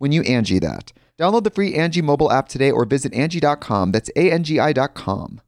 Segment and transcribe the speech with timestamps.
[0.00, 0.92] when you Angie that.
[1.18, 3.92] Download the free Angie mobile app today or visit Angie.com.
[3.92, 5.42] That's A-N-G-I dot com.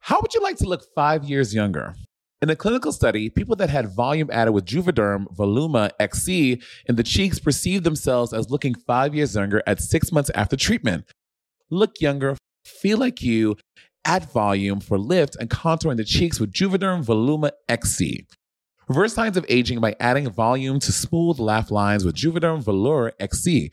[0.00, 1.94] How would you like to look five years younger?
[2.42, 7.02] In a clinical study, people that had volume added with Juvederm Voluma XC in the
[7.02, 11.06] cheeks perceived themselves as looking five years younger at six months after treatment.
[11.70, 12.36] Look younger,
[12.66, 13.56] feel like you,
[14.04, 18.26] add volume for lift and contouring the cheeks with Juvederm Voluma XC.
[18.88, 23.72] Reverse signs of aging by adding volume to smooth laugh lines with Juvederm Vollure XC.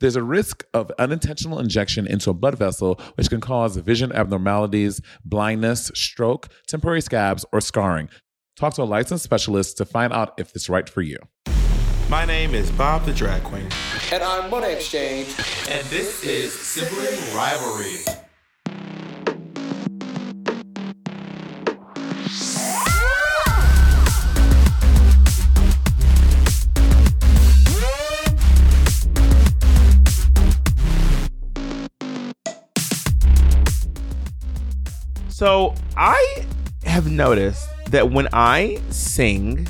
[0.00, 5.00] There's a risk of unintentional injection into a blood vessel, which can cause vision abnormalities,
[5.24, 8.08] blindness, stroke, temporary scabs, or scarring.
[8.56, 11.18] Talk to a licensed specialist to find out if it's right for you.
[12.08, 13.68] My name is Bob the Drag Queen.
[14.12, 15.28] And I'm Monet X Change.
[15.68, 18.27] And this is Sibling Rivalry.
[35.38, 36.46] So I
[36.82, 39.68] have noticed that when I sing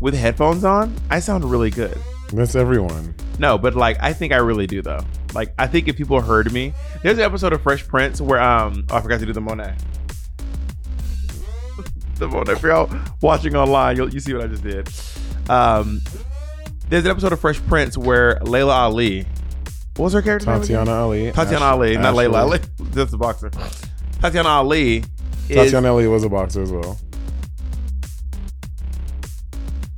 [0.00, 1.98] with headphones on, I sound really good.
[2.32, 3.14] That's everyone.
[3.38, 5.04] No, but like I think I really do though.
[5.34, 6.72] Like I think if people heard me,
[7.02, 9.76] there's an episode of Fresh Prince where um oh, I forgot to do the Monet.
[12.14, 12.54] the Monet.
[12.54, 14.88] For y'all watching online, you'll you see what I just did.
[15.50, 16.00] Um,
[16.88, 19.26] there's an episode of Fresh Prince where Laila Ali,
[19.96, 20.50] what was her character?
[20.50, 20.62] name?
[20.62, 21.30] Tatiana Ali.
[21.30, 22.28] Tatiana Ash- Ali, not Ashley.
[22.28, 22.58] Laila Ali.
[22.78, 23.50] That's the boxer.
[24.24, 25.04] Tatiana Ali.
[25.50, 26.98] Is, Tatiana Ali was a boxer as well.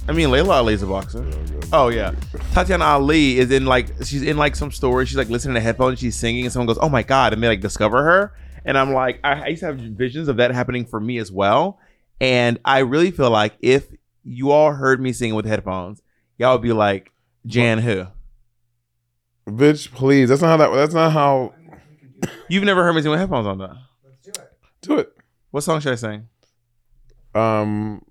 [0.08, 1.24] I mean, Laila Ali's a boxer.
[1.72, 2.12] Oh yeah,
[2.52, 5.06] Tatiana Ali is in like she's in like some story.
[5.06, 6.00] She's like listening to headphones.
[6.00, 8.34] She's singing, and someone goes, "Oh my god!" and they like discover her.
[8.64, 11.30] And I'm like, I, I used to have visions of that happening for me as
[11.30, 11.78] well.
[12.20, 13.86] And I really feel like if
[14.24, 16.02] you all heard me singing with headphones,
[16.36, 17.12] y'all would be like,
[17.46, 18.06] "Jan who?"
[19.46, 20.30] Bitch, please.
[20.30, 20.74] That's not how that.
[20.74, 21.54] That's not how.
[22.48, 23.76] You've never heard me sing with headphones on, though.
[24.82, 25.12] Do it.
[25.50, 26.28] What song should I sing?
[27.34, 28.02] Um,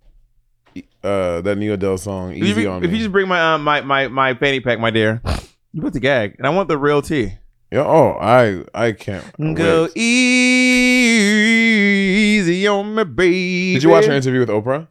[1.03, 3.63] uh, that new Adele song, If you, "Easy if on you just bring my um,
[3.63, 5.21] my my my fanny pack, my dear,
[5.71, 7.33] you put the gag, and I want the real tea.
[7.71, 7.83] Yeah.
[7.85, 9.25] Oh, I I can't.
[9.55, 9.97] Go wait.
[12.35, 13.73] easy on me, baby.
[13.73, 14.87] Did you watch her interview with Oprah?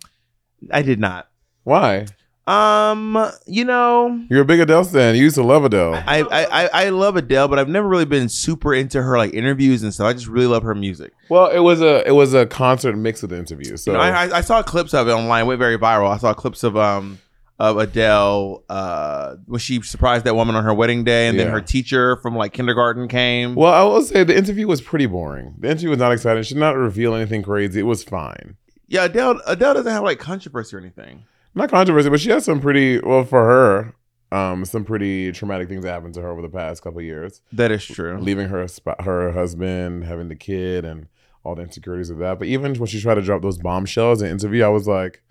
[0.71, 1.29] I did not.
[1.63, 2.07] Why?
[2.47, 5.15] Um, you know, You're a big Adele fan.
[5.15, 5.95] You used to love Adele.
[5.95, 9.33] I, I I I love Adele, but I've never really been super into her like
[9.33, 10.07] interviews and stuff.
[10.07, 11.13] I just really love her music.
[11.31, 13.77] Well, it was a it was a concert mix with the interview.
[13.79, 15.45] So You know, I, I I saw clips of it online.
[15.45, 16.11] It went very viral.
[16.13, 17.19] I saw clips of um
[17.59, 21.63] of Adele uh when she surprised that woman on her wedding day, and then her
[21.63, 23.55] teacher from like kindergarten came.
[23.55, 25.55] well, I will say the interview was pretty boring.
[25.61, 26.43] The interview was not exciting.
[26.43, 27.81] She did not reveal anything crazy.
[27.81, 28.57] It was fine.
[28.87, 31.25] Yeah, Adele Adele doesn't have like controversy or anything.
[31.55, 33.95] Not controversy, but she has some pretty well for her.
[34.37, 37.41] Um, some pretty traumatic things that happened to her over the past couple of years.
[37.53, 38.19] That is true.
[38.19, 41.07] Leaving her sp- her husband, having the kid, and
[41.45, 42.39] all the insecurities of that.
[42.41, 45.23] But even when she tried to drop those bombshells in the interview, I was like,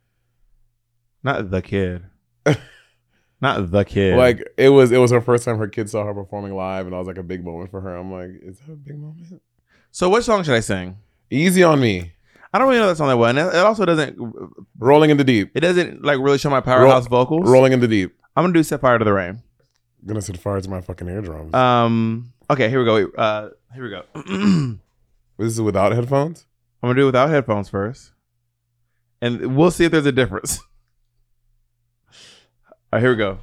[1.24, 2.04] Not the kid.
[3.42, 4.16] Not the kid.
[4.16, 6.96] Like it was it was her first time her kids saw her performing live, and
[6.96, 7.94] I was like a big moment for her.
[7.98, 9.42] I'm like, is that a big moment?
[9.92, 10.98] so, what song should I sing?
[11.30, 12.14] Easy on me.
[12.54, 14.18] I don't really know that song that well, and it it also doesn't.
[14.78, 15.52] Rolling in the deep.
[15.56, 17.50] It doesn't like really show my powerhouse vocals.
[17.50, 18.16] Rolling in the deep.
[18.36, 19.42] I'm gonna do "Set Fire to the Rain."
[20.06, 21.54] gonna set fire to my fucking eardrums.
[21.54, 22.34] Um.
[22.50, 23.10] Okay, here we go.
[23.18, 24.78] Uh, here we go.
[25.40, 26.46] This is without headphones.
[26.84, 28.12] I'm gonna do it without headphones first,
[29.22, 30.60] and we'll see if there's a difference.
[32.68, 33.40] All right, here we go.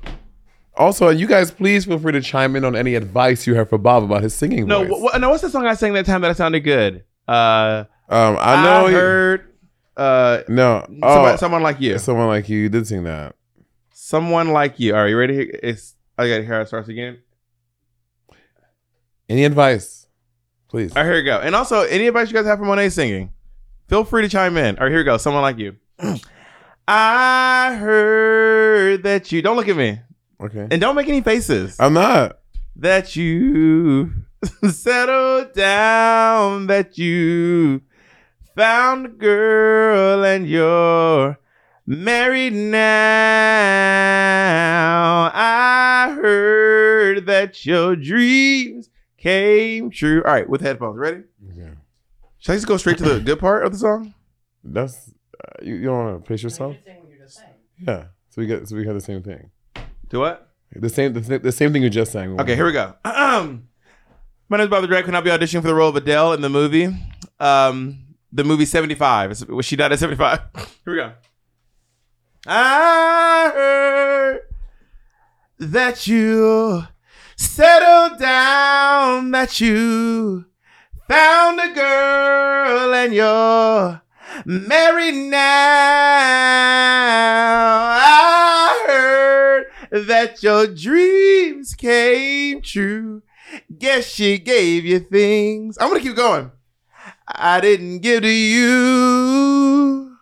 [0.76, 3.76] Also, you guys, please feel free to chime in on any advice you have for
[3.78, 5.10] Bob about his singing No, voice.
[5.12, 5.30] wh- wh- no.
[5.30, 7.04] What's the song I sang that time that sounded good?
[7.26, 8.86] Uh, um, I know.
[8.86, 9.46] I you- heard.
[9.96, 10.86] Uh, no.
[11.02, 11.98] Oh, someone like you.
[11.98, 12.58] someone like you.
[12.58, 13.34] You did sing that.
[13.92, 14.94] Someone like you.
[14.94, 15.50] Right, you ready?
[15.62, 15.94] It's.
[16.18, 17.18] I gotta hear how it starts again.
[19.28, 20.06] Any advice,
[20.68, 20.90] please?
[20.96, 21.38] All right, here we go.
[21.40, 23.32] And also, any advice you guys have for Monet singing,
[23.88, 24.76] feel free to chime in.
[24.78, 25.16] All right, here we go.
[25.18, 25.76] Someone like you.
[26.88, 29.42] I heard that you.
[29.42, 30.00] Don't look at me.
[30.42, 30.66] Okay.
[30.70, 31.76] And don't make any faces.
[31.78, 32.38] I'm not.
[32.76, 34.12] that you
[34.70, 37.82] settled down, that you
[38.56, 41.38] found a girl and you're
[41.86, 42.80] married now.
[45.34, 50.22] I heard that your dreams came true.
[50.24, 51.22] All right, with headphones, ready?
[51.52, 51.70] Okay.
[52.38, 54.14] Should I just go straight to the good part of the song?
[54.64, 55.12] That's
[55.42, 55.74] uh, you.
[55.74, 56.76] You don't want to pace yourself.
[57.86, 58.04] Yeah.
[58.30, 58.68] So we get.
[58.68, 59.50] So we have the same thing.
[60.08, 60.48] Do what?
[60.74, 61.12] The same.
[61.12, 62.38] The, th- the same thing you just sang.
[62.40, 62.94] Okay, here we go.
[63.04, 63.68] Um,
[64.48, 65.14] my name is Bob the Drag Queen.
[65.14, 66.88] I'll be auditioning for the role of Adele in the movie.
[67.38, 67.98] Um,
[68.32, 69.48] the movie 75.
[69.48, 70.40] Was she died at 75?
[70.54, 71.12] Here we go.
[72.46, 74.40] I heard
[75.58, 76.84] that you
[77.36, 80.46] settled down, that you
[81.08, 84.00] found a girl and you're
[84.44, 85.38] married now.
[87.98, 89.66] I heard
[90.06, 93.22] that your dreams came true.
[93.76, 95.76] Guess she gave you things.
[95.80, 96.52] I'm gonna keep going.
[97.34, 100.16] I didn't give to you.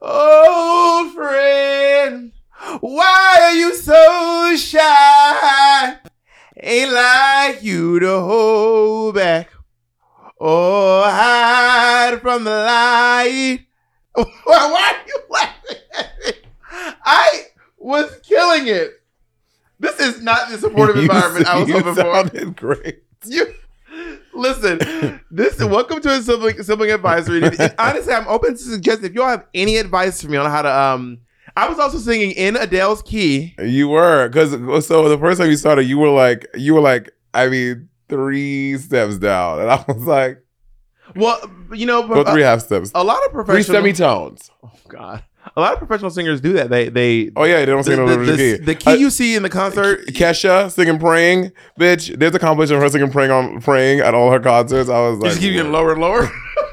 [0.00, 2.32] Oh, friend,
[2.80, 5.96] why are you so shy?
[6.60, 9.50] Ain't like you to hold back
[10.36, 13.60] or hide from the light.
[14.14, 14.24] why,
[14.54, 16.36] are you laughing at?
[17.04, 17.46] I
[17.78, 18.90] was killing it.
[19.80, 22.00] This is not the supportive You- environment I was hoping for.
[22.04, 23.02] You sounded great.
[23.24, 23.54] You
[24.34, 25.20] listen.
[25.30, 27.42] This is welcome to a sibling sibling advisory.
[27.42, 30.62] And honestly, I'm open to suggest if y'all have any advice for me on how
[30.62, 31.18] to um.
[31.54, 33.54] I was also singing in Adele's key.
[33.62, 34.52] You were because
[34.86, 38.78] so the first time you started, you were like you were like I mean three
[38.78, 40.42] steps down, and I was like
[41.14, 41.38] Well,
[41.74, 43.76] you know, go three a, half steps, a lot of three professional.
[43.78, 44.50] semitones.
[44.62, 45.24] Oh God,
[45.56, 46.70] a lot of professional singers do that.
[46.70, 48.56] They they Oh yeah, they don't the, sing no the, the- key.
[48.64, 50.06] the key Uh, you see in the concert.
[50.08, 52.16] Kesha singing praying, bitch.
[52.18, 54.88] There's a compilation of her singing praying on praying at all her concerts.
[54.88, 56.30] I was like, just keep getting lower and lower.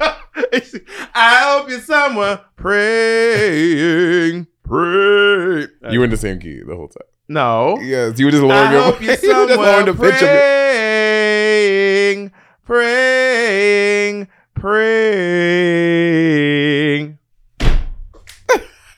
[1.14, 5.66] I hope you're somewhere praying, pray.
[5.90, 7.02] You were in the same key the whole time.
[7.28, 7.78] no.
[7.80, 9.94] Yes, you were just lowering I your hope you're you were just lowering somewhere the
[10.12, 10.36] pitch of it.
[12.14, 12.32] praying,
[12.64, 14.28] praying,
[15.90, 16.99] praying.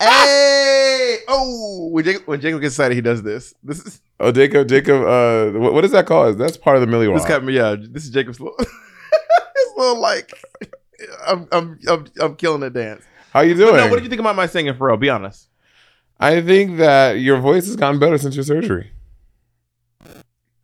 [0.02, 1.18] Hey!
[1.28, 3.54] Oh, when Jacob, when Jacob gets excited, he does this.
[3.62, 5.02] This is Oh, Jacob, Jacob.
[5.02, 6.38] Uh, what, what is that called?
[6.38, 7.54] That's part of the Millie this got me.
[7.54, 10.32] Yeah, this is Jacob's little, his little like.
[11.26, 13.02] I'm I'm I'm I'm killing the dance.
[13.32, 13.76] How you doing?
[13.76, 14.96] no, what did you think about my singing for real?
[14.96, 15.48] Be honest.
[16.20, 18.92] I think that your voice has gotten better since your surgery.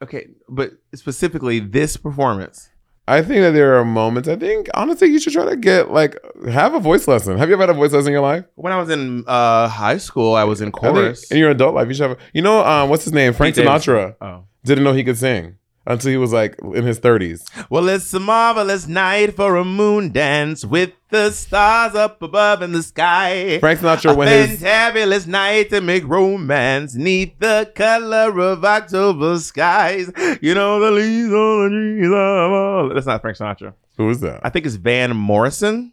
[0.01, 2.71] Okay, but specifically this performance.
[3.09, 4.29] I think that there are moments.
[4.29, 6.17] I think honestly, you should try to get like
[6.49, 7.39] have a voice lesson.
[7.39, 8.45] Have you ever had a voice lesson in your life?
[8.55, 11.31] When I was in uh, high school, I was in I think chorus.
[11.31, 12.19] in your adult life, you should have.
[12.33, 13.33] You know, um, what's his name?
[13.33, 14.45] Frank Sinatra Oh.
[14.65, 15.57] didn't know he could sing
[15.89, 17.45] until he was like in his thirties.
[17.71, 22.73] Well, it's a marvelous night for a moon dance with the stars up above in
[22.73, 23.59] the sky.
[23.59, 30.13] Frank Sinatra when his fantabulous night to make romance neath the color of October skies.
[30.41, 32.95] You know the leaves on the trees all.
[32.95, 33.75] That's not Frank Sinatra.
[33.97, 34.41] Who is that?
[34.45, 35.93] I think it's Van Morrison.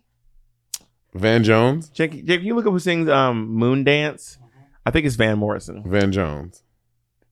[1.13, 1.89] Van Jones.
[1.89, 4.37] Jake, Jake, can you look up who sings um, Moon Dance?
[4.85, 5.81] I think it's Van Morrison.
[5.85, 6.61] Van Jones.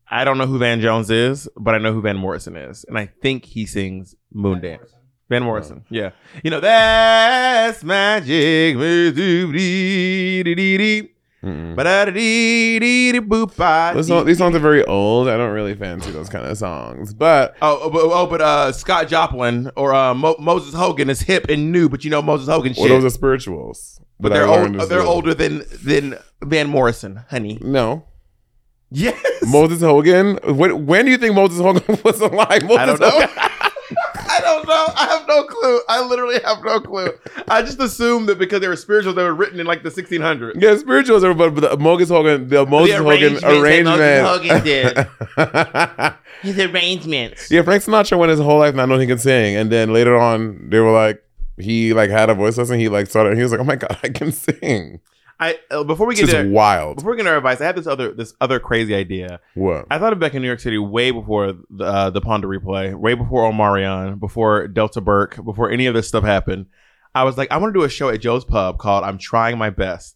[0.10, 2.98] I don't know who Van Jones is, but I know who Van Morrison is, and
[2.98, 4.92] I think he sings Moon Dance.
[5.30, 6.12] Van Morrison, yeah.
[6.44, 8.78] You know that's magic.
[13.96, 15.28] Those song- these songs are very old.
[15.28, 18.72] I don't really fancy those kind of songs, but Oh, oh, but, oh, but uh,
[18.72, 22.48] Scott Joplin or uh, Mo- Moses Hogan is hip and new, but you know Moses
[22.48, 22.82] Hogan shit.
[22.84, 24.00] well, those are spirituals.
[24.20, 27.58] But they're old, they're older than than Van Morrison, honey.
[27.62, 28.06] No.
[28.94, 29.20] Yes.
[29.48, 30.38] Moses Hogan.
[30.44, 32.64] When, when do you think Moses Hogan was alive?
[32.64, 33.28] Moses I don't know.
[34.30, 34.86] I don't know.
[34.96, 35.80] I have no clue.
[35.90, 37.10] I literally have no clue.
[37.48, 40.54] I just assumed that because they were spirituals, they were written in like the 1600s.
[40.62, 44.24] Yeah, spirituals are, but, the Moses Hogan, the Moses Hogan arrangement.
[44.24, 47.52] Moses Hogan His arrangements.
[47.52, 50.18] yeah, Frank Sinatra went his whole life not knowing he could sing, and then later
[50.18, 51.24] on, they were like,
[51.58, 52.80] he like had a voice lesson.
[52.80, 53.38] He like started.
[53.38, 55.00] He was like, "Oh my god, I can sing!"
[55.40, 56.98] I uh, before we get just to wild.
[56.98, 59.40] before we get to our advice, I had this other this other crazy idea.
[59.56, 59.86] What?
[59.90, 62.96] I thought of back in New York City way before the uh, the Ponder replay,
[62.96, 66.68] way before Omarion, before Delta Burke, before any of this stuff happened.
[67.16, 69.58] I was like, I want to do a show at Joe's Pub called "I'm Trying
[69.58, 70.16] My Best,"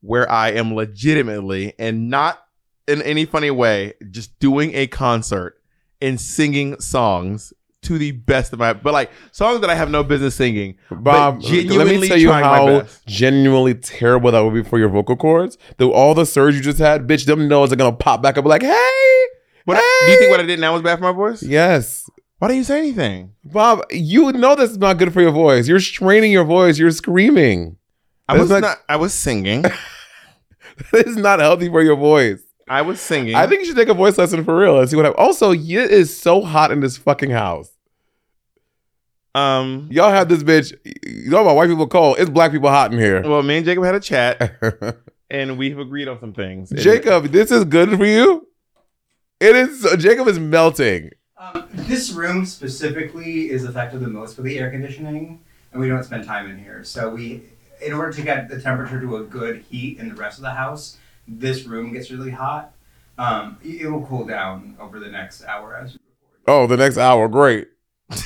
[0.00, 2.42] where I am legitimately and not
[2.86, 5.60] in any funny way just doing a concert
[6.00, 7.52] and singing songs
[7.86, 10.76] to the best of my, but like songs that I have no business singing.
[10.90, 15.16] Bob, but let me tell you how genuinely terrible that would be for your vocal
[15.16, 15.58] cords.
[15.78, 18.44] The, all the surge you just had, bitch, them nose are gonna pop back up
[18.44, 19.24] like, hey,
[19.64, 21.42] What do you think what I did now was bad for my voice?
[21.42, 22.08] yes.
[22.38, 23.32] Why didn't you say anything?
[23.44, 25.66] Bob, you know this is not good for your voice.
[25.68, 26.78] You're straining your voice.
[26.78, 27.76] You're screaming.
[28.28, 28.78] I was not- not.
[28.90, 29.62] I was singing.
[30.92, 32.42] this is not healthy for your voice.
[32.68, 33.36] I was singing.
[33.36, 35.24] I think you should take a voice lesson for real and see what happens.
[35.24, 37.70] Also, it is so hot in this fucking house.
[39.36, 39.88] Um.
[39.90, 40.72] Y'all have this bitch.
[41.06, 42.16] You know about white people cold.
[42.18, 43.22] It's black people hot in here.
[43.22, 44.56] Well, me and Jacob had a chat,
[45.30, 46.70] and we've agreed on some things.
[46.70, 48.46] And- Jacob, this is good for you.
[49.40, 49.86] It is.
[49.98, 51.10] Jacob is melting.
[51.38, 56.02] Um, this room specifically is affected the most by the air conditioning, and we don't
[56.02, 56.82] spend time in here.
[56.82, 57.42] So we,
[57.84, 60.52] in order to get the temperature to a good heat in the rest of the
[60.52, 60.96] house,
[61.28, 62.72] this room gets really hot.
[63.18, 66.44] Um, it it will cool down over the next hour as we record.
[66.48, 67.68] Oh, the next hour, great.
[68.10, 68.18] We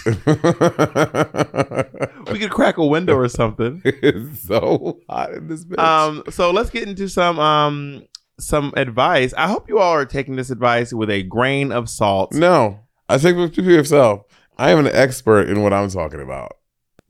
[2.38, 3.80] could crack a window or something.
[3.84, 5.78] it's so hot in this bitch.
[5.78, 6.22] Um.
[6.30, 8.04] So let's get into some um
[8.38, 9.32] some advice.
[9.36, 12.34] I hope you all are taking this advice with a grain of salt.
[12.34, 14.22] no, I take think for yourself.
[14.58, 16.58] I am an expert in what I'm talking about.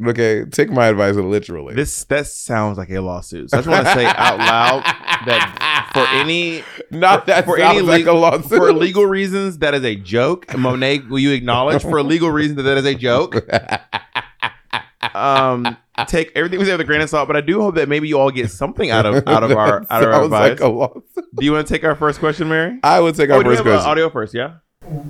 [0.07, 1.75] Okay, take my advice literally.
[1.75, 3.50] This that sounds like a lawsuit.
[3.50, 4.83] So I just want to say out loud
[5.26, 8.49] that for any not that for sounds any like le- a lawsuit.
[8.59, 10.57] for legal reasons that is a joke.
[10.57, 13.35] Monet, will you acknowledge for legal reasons that that is a joke?
[15.14, 15.76] um,
[16.07, 17.26] take everything we say with a grain of salt.
[17.26, 19.85] But I do hope that maybe you all get something out of out of our
[19.90, 20.50] out of our advice.
[20.50, 21.04] like a lawsuit.
[21.37, 22.78] do you want to take our first question, Mary?
[22.83, 23.90] I would take Oh, our do we first have question.
[23.90, 24.35] audio first?
[24.35, 24.54] Yeah.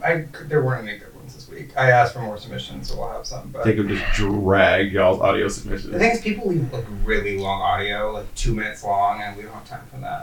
[0.05, 0.99] I, there weren't any
[1.77, 3.51] I asked for more submissions, so we'll have some.
[3.51, 5.91] But Jacob just drag y'all's audio submissions.
[5.91, 6.21] the submissions.
[6.23, 9.53] thing is, people leave like really long audio, like two minutes long, and we don't
[9.53, 10.23] have time for that.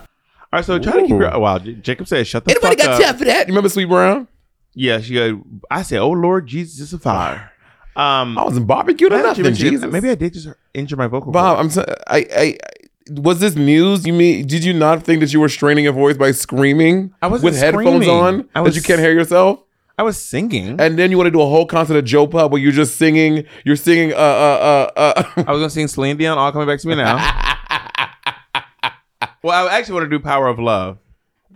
[0.53, 1.19] All right, so try to keep Ooh.
[1.19, 1.39] your.
[1.39, 3.47] Wow, J- Jacob said, "Shut the Anybody fuck got up." time for that?
[3.47, 4.27] You remember Sweet Brown?
[4.73, 5.13] Yeah, she.
[5.13, 7.51] Go, I said, "Oh Lord, Jesus is a fire."
[7.95, 9.37] Um, I was in barbecue or now that nothing.
[9.45, 9.91] you mention it, Jesus.
[9.91, 11.31] maybe I did just injure my vocal.
[11.31, 11.77] Bob, cords.
[11.77, 11.85] I'm.
[12.07, 12.57] I I
[13.11, 14.05] Was this news?
[14.05, 14.45] You mean?
[14.45, 17.59] Did you not think that you were straining your voice by screaming I wasn't with
[17.59, 18.09] headphones screaming.
[18.09, 19.61] on I that was- you can't hear yourself?
[19.99, 20.79] I was singing.
[20.79, 22.97] And then you want to do a whole concert at Joe Pub where you're just
[22.97, 23.45] singing.
[23.65, 24.13] You're singing.
[24.13, 24.17] Uh.
[24.17, 24.91] Uh.
[24.95, 25.13] Uh.
[25.15, 27.15] uh I was gonna sing Celine Dion, all coming back to me now.
[29.43, 30.99] well, I actually want to do Power of Love.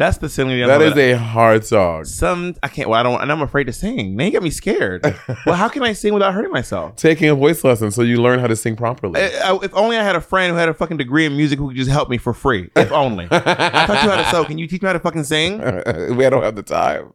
[0.01, 0.67] That's the Dion.
[0.67, 2.05] that song a hard song.
[2.05, 2.55] some.
[2.63, 2.89] I can't.
[2.89, 3.21] Well, I don't.
[3.21, 4.15] And I'm afraid to sing.
[4.15, 5.03] Now you got me scared.
[5.45, 6.95] well, how can I sing without hurting myself?
[6.95, 9.21] Taking a voice lesson so you learn how to sing properly.
[9.21, 11.59] I- I- if only I had a friend who had a fucking degree in music
[11.59, 12.69] who could just help me for free.
[12.75, 13.25] If only.
[13.29, 13.39] I
[13.85, 14.43] taught you how to sew.
[14.45, 15.59] Can you teach me how to fucking sing?
[16.17, 17.13] we don't have the time.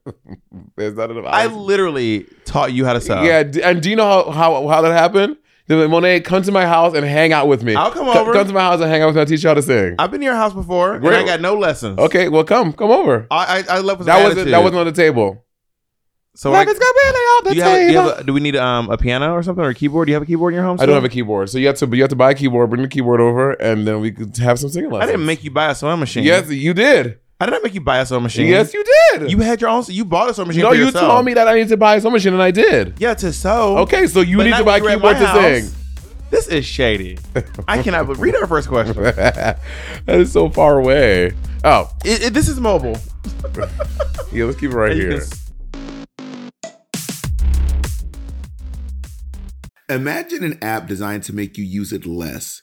[0.76, 1.24] There's not enough.
[1.26, 3.22] I literally taught you how to sew.
[3.22, 5.36] Yeah, and do you know how how, how that happened?
[5.68, 7.74] Then Monet, come to my house and hang out with me.
[7.74, 8.32] I'll come Co- over.
[8.32, 9.20] Come to my house and hang out with me.
[9.20, 9.96] I'll teach you how to sing.
[9.98, 11.98] I've been to your house before, and I got no lessons.
[11.98, 13.26] okay, well, come, come over.
[13.30, 14.52] I I, I with That some wasn't attitude.
[14.54, 15.42] that wasn't on the table.
[16.36, 18.32] So Life I, is completely off the do, you have, do, you have a, do
[18.34, 20.04] we need um, a piano or something or a keyboard?
[20.06, 20.76] Do you have a keyboard in your home?
[20.78, 22.68] I don't have a keyboard, so you have to you have to buy a keyboard,
[22.68, 25.08] bring the keyboard over, and then we could have some singing lessons.
[25.08, 26.24] I didn't make you buy a sewing machine.
[26.24, 27.20] Yes, you did.
[27.38, 28.46] I did not make you buy a sewing machine.
[28.48, 29.30] Yes, you did.
[29.30, 29.84] You had your own.
[29.88, 30.62] You bought a sewing machine.
[30.62, 31.06] no, for you yourself.
[31.12, 32.94] told me that I need to buy a sewing machine, and I did.
[32.98, 33.76] Yeah, to sew.
[33.78, 35.70] Okay, so you But need to buy a you were at keyboard to sing.
[36.30, 37.18] This is shady.
[37.68, 38.16] I cannot.
[38.16, 38.94] read our first question.
[39.02, 39.58] that
[40.06, 41.32] is so far away.
[41.62, 42.96] Oh, It, it- this is mobile.
[44.32, 45.22] yeah, let's keep it right And here.
[49.88, 52.62] Imagine an app designed to make you use it less.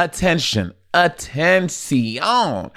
[0.00, 2.70] Attention, attention.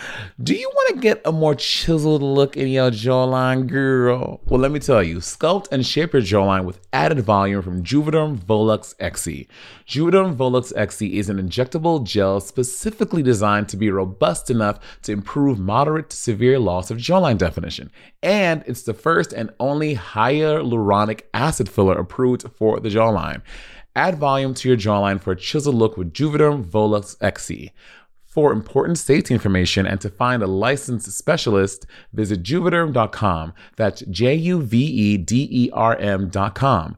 [0.43, 4.41] Do you want to get a more chiseled look in your jawline, girl?
[4.43, 8.39] Well, let me tell you, sculpt and shape your jawline with added volume from Juvederm
[8.39, 9.47] Volux XC.
[9.87, 15.57] Juvederm Volux XC is an injectable gel specifically designed to be robust enough to improve
[15.57, 17.89] moderate to severe loss of jawline definition.
[18.21, 23.43] And it's the first and only hyaluronic acid filler approved for the jawline.
[23.95, 27.71] Add volume to your jawline for a chiseled look with Juvederm Volux XC.
[28.25, 33.53] For important safety information and to find a licensed specialist, visit juvederm.com.
[33.75, 36.97] That's J U V E D E R M.com.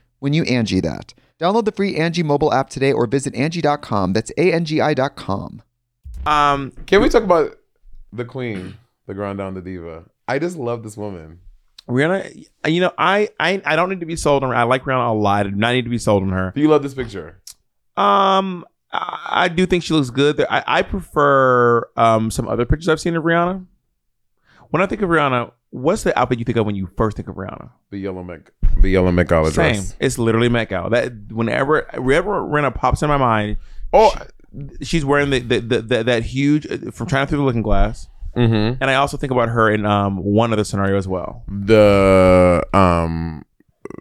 [0.21, 1.13] when you Angie that.
[1.39, 4.13] Download the free Angie mobile app today or visit Angie.com.
[4.13, 5.63] That's A-N-G-I dot com.
[6.25, 7.57] Um, Can we talk about
[8.13, 10.05] the queen, the Grand Dame, the diva?
[10.27, 11.39] I just love this woman.
[11.89, 14.55] Rihanna, you know, I, I I don't need to be sold on her.
[14.55, 15.47] I like Rihanna a lot.
[15.47, 16.51] I do not need to be sold on her.
[16.55, 17.41] Do you love this picture?
[17.97, 20.39] Um, I, I do think she looks good.
[20.47, 23.65] I, I prefer um some other pictures I've seen of Rihanna.
[24.69, 27.27] When I think of Rihanna, what's the outfit you think of when you first think
[27.27, 27.71] of Rihanna?
[27.89, 29.73] The yellow Met, the yellow Met Gala Same.
[29.73, 29.95] dress.
[29.99, 30.89] It's literally Met Gala.
[30.91, 33.57] That whenever whenever Rihanna pops in my mind,
[33.93, 34.13] Oh,
[34.81, 38.81] she's wearing the, the, the, the that huge from China through the Looking Glass, mm-hmm.
[38.81, 41.43] and I also think about her in um one other scenario as well.
[41.47, 43.43] the um,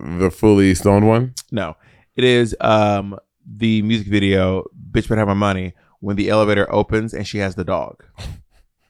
[0.01, 1.35] the fully stoned one.
[1.51, 1.77] No,
[2.17, 7.13] it is um the music video "Bitch Better Have My Money" when the elevator opens
[7.15, 8.05] and she has the dog.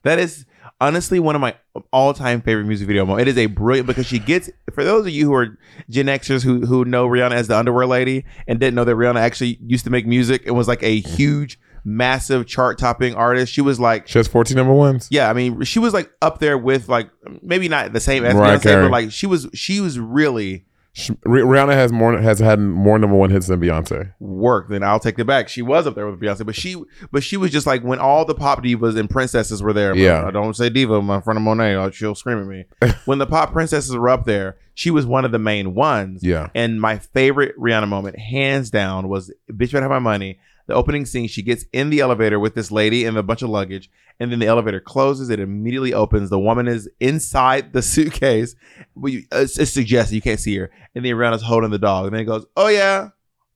[0.02, 0.46] That is
[0.80, 1.54] honestly one of my
[1.92, 3.22] all-time favorite music video moments.
[3.22, 6.42] It is a brilliant because she gets for those of you who are Gen Xers
[6.42, 9.84] who who know Rihanna as the underwear lady and didn't know that Rihanna actually used
[9.84, 11.16] to make music and was like a mm-hmm.
[11.16, 13.52] huge, massive chart-topping artist.
[13.52, 15.08] She was like She has fourteen number ones.
[15.10, 17.10] yeah, I mean, she was like up there with like
[17.42, 20.64] maybe not the same as Mariah Beyonce, but like she was she was really
[20.96, 24.12] Rihanna has more has had more number one hits than Beyonce.
[24.18, 24.68] work.
[24.68, 25.48] Then I'll take it back.
[25.48, 28.24] She was up there with Beyonce, but she but she was just like when all
[28.24, 29.94] the pop divas and princesses were there.
[29.94, 30.26] Yeah.
[30.26, 32.64] I don't say diva in front of Monet, or she'll scream at me.
[33.04, 36.24] when the pop princesses were up there, she was one of the main ones.
[36.24, 36.50] Yeah.
[36.54, 41.04] And my favorite Rihanna moment, hands down, was "Bitch Better Have My Money." The opening
[41.04, 44.30] scene, she gets in the elevator with this lady and a bunch of luggage, and
[44.30, 45.28] then the elevator closes.
[45.28, 46.30] It immediately opens.
[46.30, 48.54] The woman is inside the suitcase.
[48.94, 52.14] We, it's, it's suggested you can't see her, and then Rihanna's holding the dog, and
[52.14, 53.08] then it goes, "Oh yeah,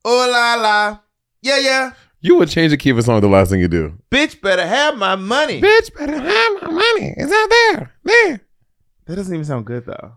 [0.05, 0.99] oh la la,
[1.41, 3.97] yeah yeah, You would change the key of a song the last thing you do.
[4.11, 7.15] bitch better have my money." Bitch, better have my money.
[7.17, 7.93] It's out there.
[8.03, 8.41] There.
[9.07, 10.15] That doesn't even sound good though.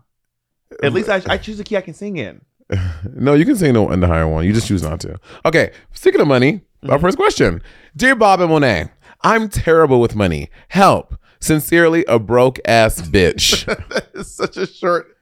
[0.82, 2.40] At least I, I choose a key I can sing in.
[3.14, 4.44] no, you can sing the, in the higher one.
[4.44, 5.20] You just choose not to.
[5.44, 7.04] Okay, speaking of money, our mm-hmm.
[7.04, 7.62] first question.
[7.96, 8.88] Dear Bob and Monet,
[9.22, 10.50] I'm terrible with money.
[10.68, 11.14] Help.
[11.40, 13.66] Sincerely, a broke ass bitch.
[14.14, 15.14] it's such a short.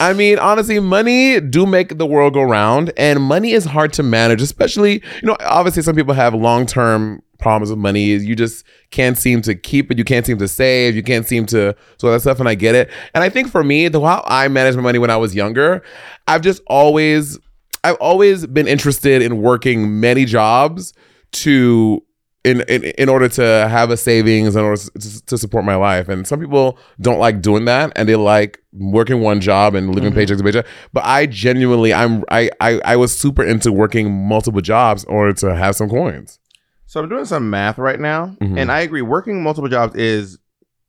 [0.00, 4.02] I mean, honestly, money do make the world go round, and money is hard to
[4.02, 8.04] manage, especially, you know, obviously some people have long term problems with money.
[8.04, 11.46] You just can't seem to keep it, you can't seem to save, you can't seem
[11.46, 12.90] to so that stuff, and I get it.
[13.14, 15.82] And I think for me, the how I managed my money when I was younger,
[16.26, 17.38] I've just always
[17.84, 20.92] I've always been interested in working many jobs
[21.32, 22.02] to
[22.44, 26.08] in, in in order to have a savings in order to, to support my life.
[26.08, 30.12] And some people don't like doing that, and they like working one job and living
[30.12, 30.66] paycheck to paycheck.
[30.92, 35.32] But I genuinely, I'm I, I I was super into working multiple jobs in order
[35.34, 36.38] to have some coins.
[36.86, 38.58] So I'm doing some math right now, Mhm.
[38.58, 39.02] and I agree.
[39.02, 40.38] Working multiple jobs is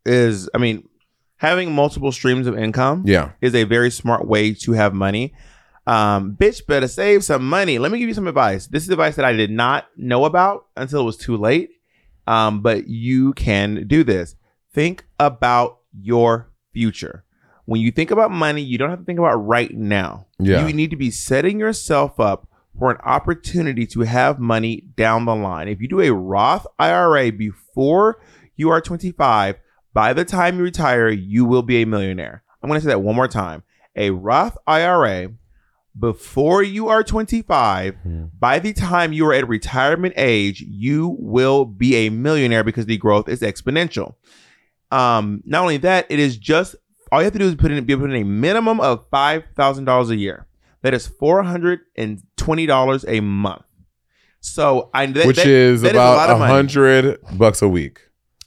[0.06, 0.88] is I mean,
[1.38, 3.32] having multiple streams of income Yeah.
[3.42, 5.34] is a very smart way to have money.
[5.86, 7.78] Um, bitch, better save some money.
[7.78, 8.68] Let me give you some advice.
[8.68, 11.72] This is advice that I did not know about until it was too late.
[12.26, 14.36] Um, but you can do this.
[14.74, 17.26] Think about your future.
[17.66, 20.28] When you think about money, you don't have to think about right now.
[20.40, 20.66] Yeah.
[20.66, 25.36] You need to be setting yourself up for an opportunity to have money down the
[25.36, 25.68] line.
[25.68, 28.20] If you do a Roth IRA before
[28.56, 29.58] you are 25,
[29.94, 32.44] by the time you retire, you will be a millionaire.
[32.62, 33.64] I'm going to say that one more time.
[33.96, 35.30] A Roth IRA
[35.98, 37.96] before you are 25,
[38.40, 42.98] by the time you are at retirement age, you will be a millionaire because the
[42.98, 44.16] growth is exponential.
[44.92, 46.76] Um, not only that, it is just
[47.12, 49.44] all you have to do is put in be put in a minimum of five
[49.56, 50.48] thousand dollars a year.
[50.82, 53.64] That is four hundred and twenty dollars a month.
[54.40, 58.02] So I that, Which that- is that about lot a hundred bucks a week,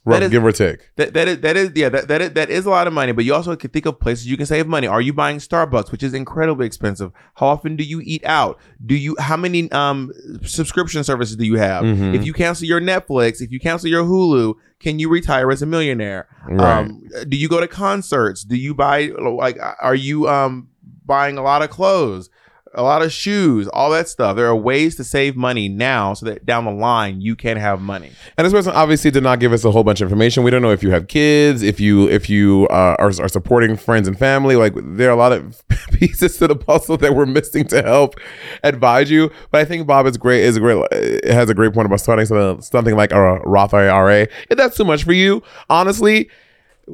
[0.09, 0.89] rough, is- give or take.
[0.95, 3.11] That that is that is yeah that that is, that is a lot of money,
[3.11, 4.87] but you also can think of places you can save money.
[4.87, 7.11] Are you buying Starbucks, which is incredibly expensive?
[7.35, 8.59] How often do you eat out?
[8.85, 10.11] Do you how many um
[10.43, 11.83] subscription services do you have?
[11.83, 12.15] Mhm.
[12.15, 15.65] If you cancel your Netflix, if you cancel your Hulu, can you retire as a
[15.65, 16.27] millionaire?
[16.49, 16.79] Right.
[16.79, 18.43] Um, do you go to concerts?
[18.43, 20.69] Do you buy like are you um
[21.05, 22.29] buying a lot of clothes?
[22.77, 24.35] A lot of shoes, all that stuff.
[24.35, 27.81] There are ways to save money now so that down the line you can have
[27.81, 28.11] money.
[28.37, 30.43] And this person obviously did not give us a whole bunch of information.
[30.43, 33.77] We don't know if you have kids, if you if you uh, are are supporting
[33.77, 34.55] friends and family.
[34.55, 35.61] Like there are a lot of
[35.91, 38.15] pieces to the puzzle that we're missing to help
[38.63, 39.31] advise you.
[39.49, 40.43] But I think Bob is great.
[40.43, 40.81] Is a great.
[40.91, 44.27] It has a great point about starting something, something like a Roth IRA.
[44.49, 46.29] If that's too much for you, honestly,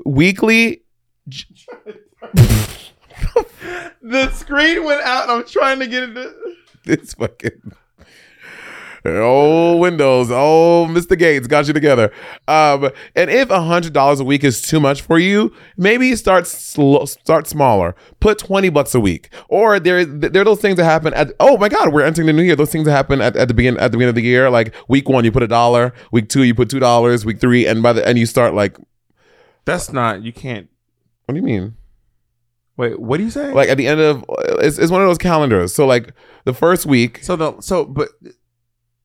[0.06, 0.82] weekly.
[4.02, 6.34] The screen went out and I'm trying to get it to
[6.86, 7.74] It's fucking.
[9.06, 10.30] Oh, Windows.
[10.32, 11.18] Oh, Mr.
[11.20, 12.12] Gates got you together.
[12.48, 16.48] Um, and if a hundred dollars a week is too much for you, maybe start
[16.48, 17.96] slow, start smaller.
[18.22, 19.30] Put twenty bucks a week.
[19.50, 21.34] Or there, there are those things that happen at.
[21.42, 22.56] Oh my God, we're entering the new year.
[22.56, 24.50] Those things that happen at, at the begin at the beginning of the year.
[24.50, 25.94] Like week one, you put a dollar.
[26.14, 27.26] Week two, you put two dollars.
[27.26, 28.78] Week three, and by the and you start like.
[29.66, 30.24] That's not.
[30.24, 30.70] You can't.
[31.26, 31.76] What do you mean?
[32.76, 33.52] Wait, what do you say?
[33.54, 34.26] Like at the end of
[34.60, 35.74] it's, it's one of those calendars.
[35.74, 36.14] So like
[36.46, 37.20] the first week.
[37.24, 38.10] so the so but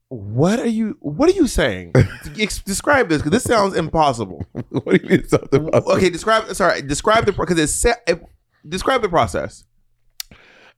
[0.08, 1.92] what are you what are you saying?
[2.34, 4.46] Describe this because this sounds impossible.
[4.70, 5.28] what do you mean?
[5.28, 6.52] Something Okay, describe.
[6.54, 8.02] Sorry, describe the because it's set.
[8.06, 8.24] It,
[8.66, 9.64] describe the process.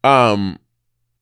[0.03, 0.59] Um,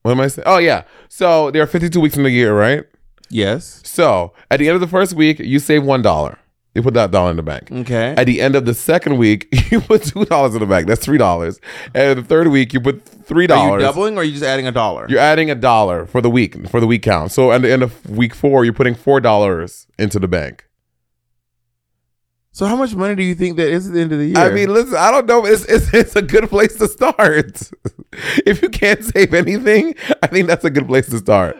[0.03, 0.45] what am I saying?
[0.47, 0.85] Oh yeah.
[1.09, 2.85] So there are 52 weeks in the year, right?
[3.29, 3.83] Yes.
[3.85, 6.39] So at the end of the first week, you save one dollar.
[6.79, 7.73] You put that dollar in the bank.
[7.73, 8.15] Okay.
[8.17, 10.87] At the end of the second week, you put two dollars in the bank.
[10.87, 11.59] That's three dollars.
[11.93, 13.81] And the third week, you put three dollars.
[13.83, 15.05] you doubling or are you just adding a dollar?
[15.09, 17.33] You're adding a dollar for the week for the week count.
[17.33, 20.67] So at the end of week four, you're putting four dollars into the bank.
[22.53, 24.39] so how much money do you think that is at the end of the year?
[24.39, 25.45] I mean, listen, I don't know.
[25.47, 27.71] It's, it's it's a good place to start.
[28.47, 31.57] if you can't save anything, I think that's a good place to start.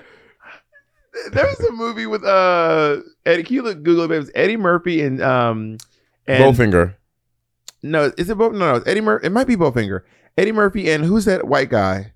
[1.33, 3.43] There was a movie with uh Eddie.
[3.43, 4.11] Can you look Google it?
[4.15, 5.79] It was Eddie Murphy and um
[6.27, 6.95] and Bowfinger.
[7.83, 8.53] no, is it both?
[8.53, 9.27] No, no, it's Eddie Murphy.
[9.27, 10.03] It might be Bowfinger.
[10.37, 12.13] Eddie Murphy and who's that white guy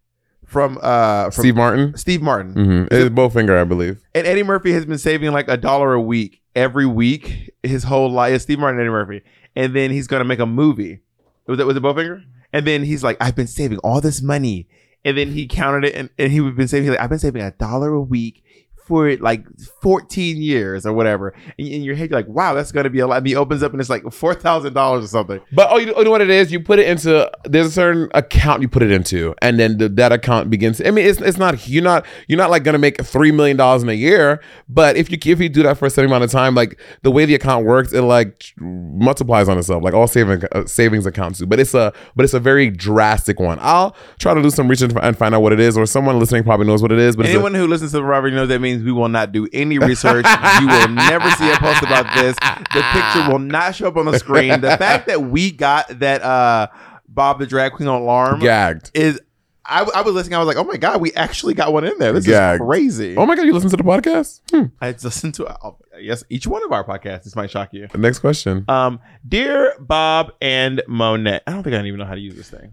[0.46, 1.96] from uh from Steve Martin.
[1.96, 2.54] Steve Martin.
[2.54, 2.94] Mm-hmm.
[2.94, 4.00] It's Bowfinger, I believe.
[4.14, 8.10] And Eddie Murphy has been saving like a dollar a week every week his whole
[8.10, 8.34] life.
[8.34, 9.22] It's Steve Martin and Eddie Murphy.
[9.56, 11.00] And then he's gonna make a movie.
[11.46, 12.22] Was it was it Bowfinger?
[12.52, 14.68] And then he's like, I've been saving all this money.
[15.04, 17.42] And then he counted it and, and he would been saving like, I've been saving
[17.42, 18.44] a dollar a week
[18.92, 19.42] for like
[19.80, 21.32] 14 years or whatever.
[21.58, 23.16] And in your head, you're like, wow, that's going to be a lot.
[23.18, 25.40] And he opens up and it's like $4,000 or something.
[25.50, 26.52] But oh, you know, you know what it is?
[26.52, 29.88] You put it into there's a certain account you put it into, and then the,
[29.88, 30.82] that account begins.
[30.84, 33.82] I mean, it's it's not you're not you're not like gonna make three million dollars
[33.82, 36.30] in a year, but if you if you do that for a certain amount of
[36.30, 40.42] time, like the way the account works, it like multiplies on itself, like all saving
[40.52, 41.46] uh, savings accounts do.
[41.46, 43.58] But it's a but it's a very drastic one.
[43.60, 46.44] I'll try to do some research and find out what it is, or someone listening
[46.44, 47.16] probably knows what it is.
[47.16, 49.32] But it's a- Anyone who listens to the Robert knows that means we will not
[49.32, 50.26] do any research.
[50.60, 52.36] you will never see a post about this.
[52.74, 54.60] The picture will not show up on the screen.
[54.60, 56.68] The fact that we got that uh
[57.08, 58.90] Bob the Drag Queen alarm gagged.
[58.94, 59.20] is
[59.64, 60.34] I, I was listening.
[60.34, 62.12] I was like, oh my god, we actually got one in there.
[62.12, 62.60] This Gagged.
[62.62, 63.16] is crazy.
[63.16, 64.40] Oh my god, you listen to the podcast?
[64.50, 64.64] Hmm.
[64.80, 67.24] I listened to uh, yes each one of our podcasts.
[67.24, 67.86] This might shock you.
[67.86, 68.64] The Next question.
[68.68, 72.50] Um, dear Bob and Monet, I don't think I even know how to use this
[72.50, 72.72] thing.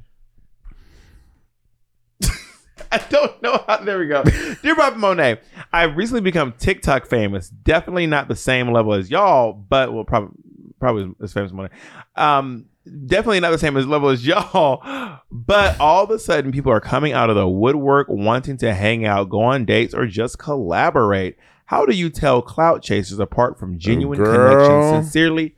[2.91, 3.77] I don't know how.
[3.77, 4.23] There we go.
[4.63, 7.49] Dear Bob and Monet, I've recently become TikTok famous.
[7.49, 10.35] Definitely not the same level as y'all, but well, probably
[10.79, 11.69] probably as famous as Monet.
[12.15, 12.65] Um,
[13.05, 14.81] definitely not the same as level as y'all.
[15.31, 19.05] But all of a sudden, people are coming out of the woodwork, wanting to hang
[19.05, 21.37] out, go on dates, or just collaborate.
[21.65, 24.55] How do you tell clout chasers apart from genuine girl.
[24.55, 25.05] connections?
[25.05, 25.55] Sincerely,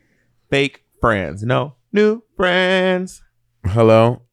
[0.49, 1.43] fake friends.
[1.43, 3.23] No new friends.
[3.65, 4.23] Hello.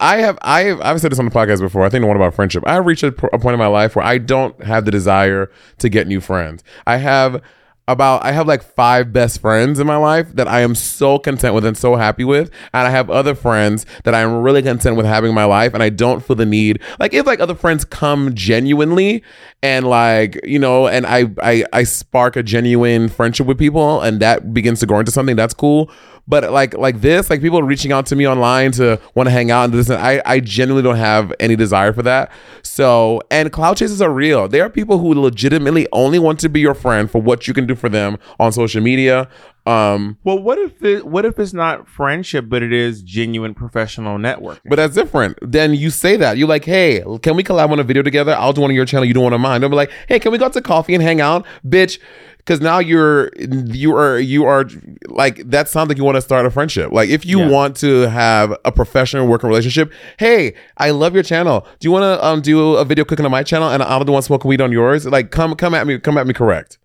[0.00, 1.84] I have I have I've said this on the podcast before.
[1.84, 2.62] I think the one about friendship.
[2.66, 6.06] I reached a point in my life where I don't have the desire to get
[6.06, 6.62] new friends.
[6.86, 7.42] I have
[7.88, 11.54] about I have like five best friends in my life that I am so content
[11.54, 14.96] with and so happy with, and I have other friends that I am really content
[14.96, 17.54] with having in my life, and I don't feel the need like if like other
[17.54, 19.24] friends come genuinely
[19.62, 24.20] and like you know, and I I I spark a genuine friendship with people, and
[24.20, 25.90] that begins to grow into something that's cool.
[26.28, 29.50] But like like this, like people reaching out to me online to want to hang
[29.50, 32.30] out and this, and I I genuinely don't have any desire for that.
[32.62, 34.48] So and cloud chases are real.
[34.48, 37.66] There are people who legitimately only want to be your friend for what you can
[37.66, 39.28] do for them on social media.
[39.64, 44.18] Um, Well, what if it, what if it's not friendship, but it is genuine professional
[44.18, 44.58] network?
[44.64, 45.38] but that's different.
[45.40, 48.34] Then you say that you're like, hey, can we collab on a video together?
[48.36, 49.04] I'll do one on your channel.
[49.04, 49.60] You do one on mine.
[49.60, 52.00] They'll be like, hey, can we go out to coffee and hang out, bitch?
[52.44, 54.64] Because now you're you are you are
[55.06, 56.90] like that sounds like you want to start a friendship.
[56.90, 57.48] Like if you Yeah.
[57.48, 61.66] want to have a professional working relationship, hey, I love your channel.
[61.78, 64.12] Do you want to um do a video cooking on my channel and I'll do
[64.12, 65.06] one smoking weed on yours?
[65.06, 66.78] Like come come at me come at me correct.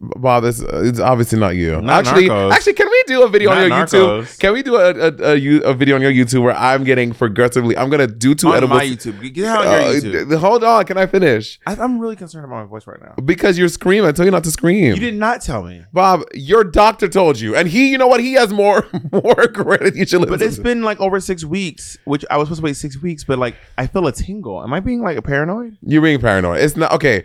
[0.00, 1.80] Bob, it's, it's obviously not you.
[1.80, 2.52] Not actually, Narcos.
[2.52, 4.22] actually, can we do a video on your Narcos.
[4.22, 4.38] YouTube?
[4.38, 7.76] Can we do a, a, a, a video on your YouTube where I'm getting progressively?
[7.76, 8.78] I'm gonna do two on edibles.
[8.78, 9.32] my YouTube.
[9.32, 10.28] Get out on your Uh, YouTube.
[10.28, 11.58] th- hold on, can I finish?
[11.66, 13.14] I, I'm really concerned about my voice right now.
[13.24, 14.08] Because you're screaming.
[14.08, 14.94] I told you not to scream.
[14.94, 15.84] You did not tell me.
[15.92, 18.20] Bob, your doctor told you, and he, you know what?
[18.20, 19.94] He has more more credit.
[19.96, 20.38] You should listen.
[20.38, 23.24] But it's been like over six weeks, which I was supposed to wait six weeks,
[23.24, 24.62] but like I feel a tingle.
[24.62, 25.76] Am I being like a paranoid?
[25.82, 26.60] You're being paranoid.
[26.60, 27.24] It's not okay.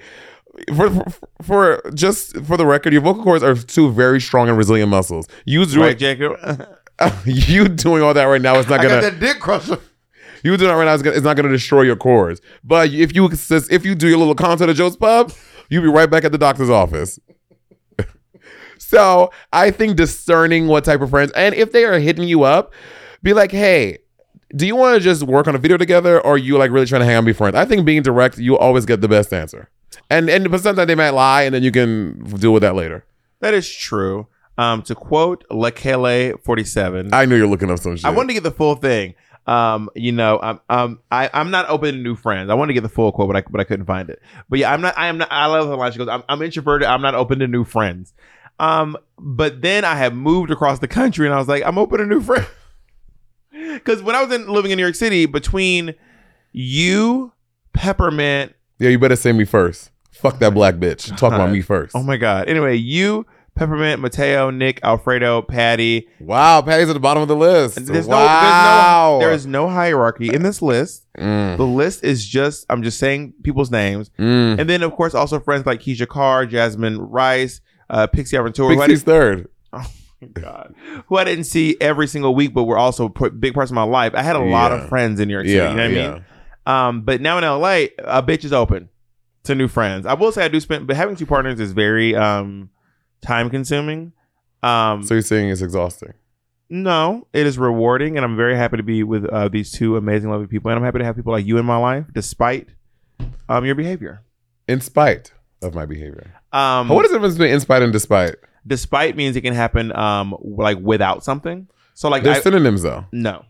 [0.75, 1.05] For, for,
[1.41, 5.27] for just for the record, your vocal cords are two very strong and resilient muscles.
[5.45, 6.37] You doing Right, Jacob?
[7.25, 9.01] you doing all that right now is not gonna.
[9.01, 9.79] that dick crusher.
[10.43, 12.41] You doing that right now is gonna, it's not to destroy your cords.
[12.63, 15.31] But if you if you do your little concert at Joe's Pub,
[15.69, 17.19] you'll be right back at the doctor's office.
[18.77, 22.73] so I think discerning what type of friends and if they are hitting you up,
[23.23, 23.99] be like, hey.
[24.55, 26.87] Do you want to just work on a video together, or are you like really
[26.87, 27.55] trying to hang out and be friends?
[27.55, 29.69] I think being direct, you always get the best answer,
[30.09, 33.05] and and but sometimes they might lie, and then you can deal with that later.
[33.39, 34.27] That is true.
[34.57, 38.05] Um, to quote Lekele forty seven, I knew you're looking up some shit.
[38.05, 39.15] I wanted to get the full thing.
[39.47, 42.49] Um, you know, I'm um, I I'm not open to new friends.
[42.49, 44.21] I wanted to get the full quote, but I but I couldn't find it.
[44.49, 44.97] But yeah, I'm not.
[44.97, 45.31] I am not.
[45.31, 45.91] I love the line.
[45.91, 46.87] She goes, I'm, I'm introverted.
[46.87, 48.13] I'm not open to new friends.
[48.59, 51.99] Um, but then I have moved across the country, and I was like, I'm open
[51.99, 52.47] to new friends.
[53.51, 55.93] Because when I was in living in New York City, between
[56.53, 57.33] you,
[57.73, 59.91] Peppermint, yeah, you better say me first.
[60.11, 61.15] Fuck that black bitch.
[61.17, 61.95] Talk about me first.
[61.95, 62.49] oh my god.
[62.49, 66.07] Anyway, you, Peppermint, Mateo, Nick, Alfredo, Patty.
[66.19, 67.85] Wow, Patty's at the bottom of the list.
[67.85, 69.19] There's wow.
[69.19, 71.05] no, there's no, there is no hierarchy in this list.
[71.17, 74.59] Mm, The list is just I'm just saying people's names, mm.
[74.59, 79.03] and then of course also friends like Keisha Carr, Jasmine Rice, uh, Pixie Aventura, Pixie's
[79.03, 79.49] third.
[80.33, 80.75] God,
[81.07, 83.83] who I didn't see every single week, but were also p- big parts of my
[83.83, 84.13] life.
[84.15, 85.55] I had a lot of friends in New York City.
[85.55, 86.25] Yeah, you know what I mean?
[86.65, 88.89] Um, but now in LA, a bitch is open
[89.43, 90.05] to new friends.
[90.05, 92.69] I will say I do spend, but having two partners is very um
[93.21, 94.13] time consuming.
[94.61, 96.13] Um, So you're saying it's exhausting.
[96.69, 100.29] no, it is rewarding, and I'm very happy to be with uh, these two amazing,
[100.29, 102.69] lovely people, and I'm happy to have people like you in my life, despite
[103.47, 104.23] um your behavior.
[104.67, 106.33] In spite of my behavior.
[106.53, 108.35] Um, what is the difference between in spite and despite?
[108.67, 111.67] despite means it can happen um like without something.
[111.95, 113.05] So like They're I, synonyms though.
[113.11, 113.45] no,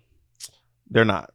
[0.89, 1.31] they're not.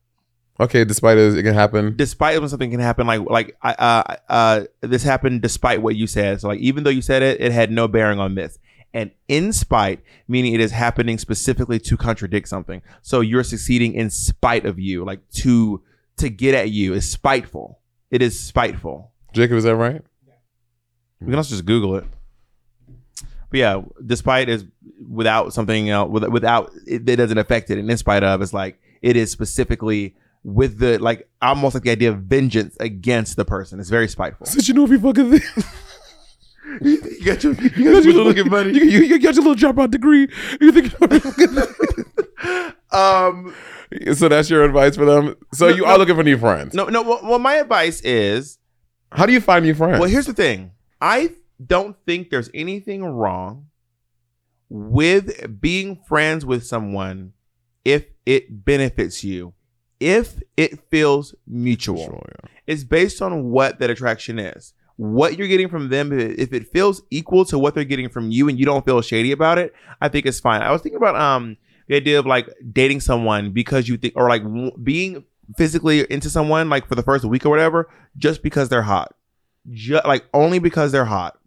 [0.60, 1.96] Okay, despite it, it can happen.
[1.96, 6.06] despite when something can happen like like I uh uh this happened despite what you
[6.06, 6.40] said.
[6.40, 8.58] So like even though you said it it had no bearing on this
[8.92, 12.82] and in spite meaning it is happening specifically to contradict something.
[13.02, 15.82] So you're succeeding in spite of you like to
[16.18, 17.80] to get at you is spiteful.
[18.12, 19.10] It is spiteful.
[19.32, 20.02] Jacob, is that right?
[21.20, 22.04] we can also just google it.
[23.50, 24.64] But yeah despite is
[25.08, 27.78] without something else with- without it, it doesn't affect it.
[27.78, 30.14] And in spite of it's like it is specifically
[30.44, 34.46] with the like almost like the idea of vengeance against the person it's very spiteful
[34.46, 35.44] Since you know if you fucking think.
[36.82, 39.90] you got your you got your little you, money you, you got your little dropout
[39.90, 40.28] degree.
[40.60, 40.92] You think
[42.92, 43.54] um
[44.14, 44.28] so?
[44.28, 45.34] That's your advice for them.
[45.52, 45.88] So No, you no.
[45.88, 46.74] are looking for new friends.
[46.74, 48.58] no no well, well my advice is
[49.12, 50.00] How do you find new friends?
[50.00, 51.30] well here's the thing i
[51.64, 53.66] don't think there's anything wrong
[54.68, 57.32] with being friends with someone
[57.84, 59.52] if it benefits you
[60.00, 62.04] if it feels mutual.
[62.04, 62.50] Sure, yeah.
[62.66, 64.74] it's based on what that attraction is.
[64.96, 68.48] What you're getting from them if it- feels equal to what they're getting from you
[68.48, 70.62] and you don't feel shady about it i think it's fine.
[70.62, 71.56] I was thinking about um
[71.88, 75.24] the idea of like dating someone because you think or like w- being
[75.56, 79.14] physically into someone like for the first week or whatever just because they're hot.
[79.70, 81.38] Just like only because they're hot.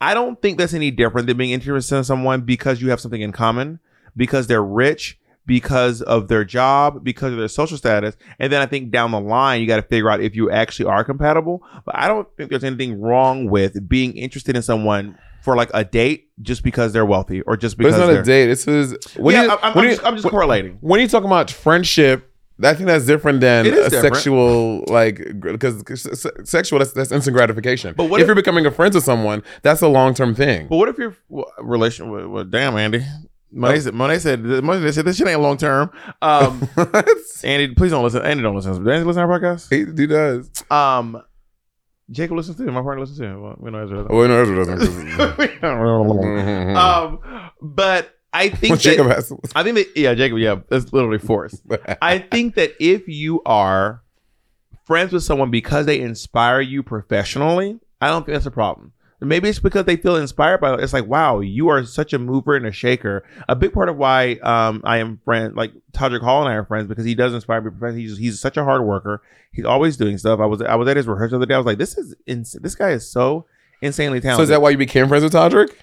[0.00, 3.20] I don't think that's any different than being interested in someone because you have something
[3.22, 3.80] in common
[4.16, 8.66] because they're rich because of their job because of their social status and then i
[8.66, 11.94] think down the line you got to figure out if you actually are compatible but
[11.96, 16.28] i don't think there's anything wrong with being interested in someone for like a date
[16.42, 18.46] just because they're wealthy or just But because it's not a date.
[18.46, 20.78] This is when yeah, you, I'm, I'm, when I'm you- just, I'm just when- correlating
[20.80, 23.92] when you talk about friendship, I think that's different than a different.
[23.92, 25.84] sexual, like, because
[26.48, 27.90] sexual, that's, that's instant gratification.
[27.96, 30.34] But But what if, if- you're becoming a friend to someone, that's a long term
[30.34, 30.66] thing.
[30.66, 32.10] But what if your well, relation?
[32.10, 33.04] Well, well, damn, Andy.
[33.52, 35.90] Monet said, Monet said, Monet said, this shit ain't long term.
[36.20, 36.68] Um,
[37.44, 38.22] Andy, please don't listen.
[38.22, 38.72] Andy don't listen.
[38.72, 39.70] Does Andy listen to our podcast?
[39.70, 40.50] he, he does.
[40.70, 41.22] Um,
[42.10, 42.72] Jacob listens to it.
[42.72, 43.38] My partner listens to.
[43.40, 44.12] Well, we know Ezra doesn't.
[44.12, 45.38] Oh, no, Ezra doesn't.
[45.38, 46.76] We don't.
[46.76, 47.18] um,
[47.62, 49.32] but I think Well, Jacob that, has.
[49.54, 51.62] I think that yeah, Jacob, yeah, that's literally forced.
[52.02, 54.02] I think that if you are
[54.84, 58.92] friends with someone because they inspire you professionally, I don't think that's a problem.
[59.20, 60.80] Maybe it's because they feel inspired by it.
[60.80, 63.24] It's like, wow, you are such a mover and a shaker.
[63.48, 66.66] A big part of why um, I am friend, like Todrick Hall and I are
[66.66, 68.00] friends because he does inspire me.
[68.00, 69.22] He's he's such a hard worker.
[69.52, 70.38] He's always doing stuff.
[70.40, 71.54] I was I was at his rehearsal the other day.
[71.54, 73.46] I was like, this is ins- this guy is so
[73.80, 74.38] insanely talented.
[74.38, 75.74] So is that why you became friends with Todrick?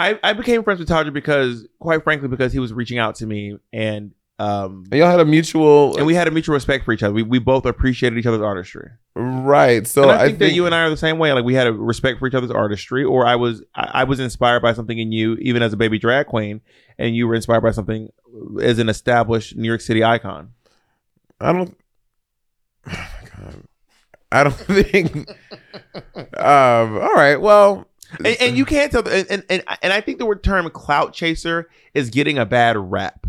[0.00, 3.26] I, I became friends with Todrick because, quite frankly, because he was reaching out to
[3.26, 5.96] me and um And y'all had a mutual.
[5.96, 7.12] and we had a mutual respect for each other.
[7.12, 8.90] We, we both appreciated each other's artistry.
[9.16, 9.86] right.
[9.86, 11.32] So and I think, that you and I are the same way.
[11.32, 14.20] Like we had a respect for each other's artistry, or I was I, I was
[14.20, 16.60] inspired by something in you, even as a baby drag queen,
[16.98, 18.10] and you were inspired by something
[18.62, 20.52] as an established New York City icon.
[21.40, 21.76] I don't.
[22.86, 23.62] Oh my god.
[24.30, 25.16] I don't think.
[26.36, 26.98] um.
[26.98, 27.36] All right.
[27.40, 27.86] Well.
[28.24, 29.06] And, and you can't tell.
[29.06, 32.76] And, and and and I think the word term clout chaser is getting a bad
[32.78, 33.26] rap.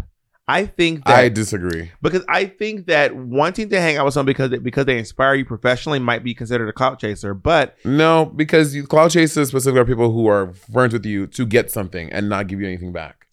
[0.49, 1.91] I think that I disagree.
[2.01, 5.35] because I think that wanting to hang out with someone because they, because they inspire
[5.35, 7.35] you professionally might be considered a clout chaser.
[7.35, 11.45] But No, because you, cloud chasers specifically are people who are friends with you to
[11.45, 13.27] get something and not give you anything back.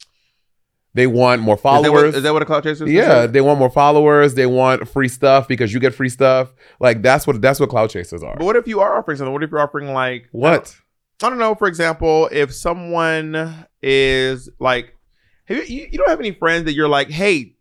[0.92, 2.14] They want more is that, what, followers.
[2.16, 2.92] is that what a clout chaser is?
[2.92, 4.34] yeah, they want more followers.
[4.34, 6.52] They want free stuff because you get free stuff.
[6.80, 8.36] Like that's what that's what cloud chasers are.
[8.36, 9.32] But what if you are offering something?
[9.32, 10.74] What if you're offering like What?
[11.22, 11.54] I don't know.
[11.54, 14.95] For example, if someone is like,
[15.48, 17.56] you, you don't have any friends that you're like, hey,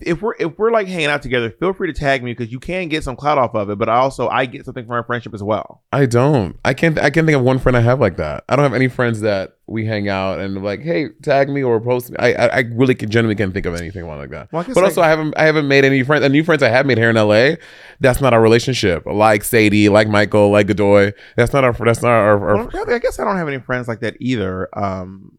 [0.00, 2.60] if we're if we're like hanging out together, feel free to tag me because you
[2.60, 3.78] can get some clout off of it.
[3.78, 5.82] But also, I get something from our friendship as well.
[5.92, 6.58] I don't.
[6.64, 6.98] I can't.
[6.98, 8.44] I can't think of one friend I have like that.
[8.48, 11.80] I don't have any friends that we hang out and like, hey, tag me or
[11.80, 12.16] post me.
[12.18, 14.52] I I, I really can, genuinely can't think of anything like that.
[14.52, 16.24] Well, but also, I haven't I haven't made any friends.
[16.24, 17.56] And new friends I have made here in LA.
[18.00, 19.06] That's not our relationship.
[19.06, 21.12] Like Sadie, like Michael, like Godoy.
[21.36, 21.72] That's not our.
[21.72, 22.50] That's not our.
[22.50, 24.68] our Well, I guess I don't have any friends like that either.
[24.74, 25.38] Um,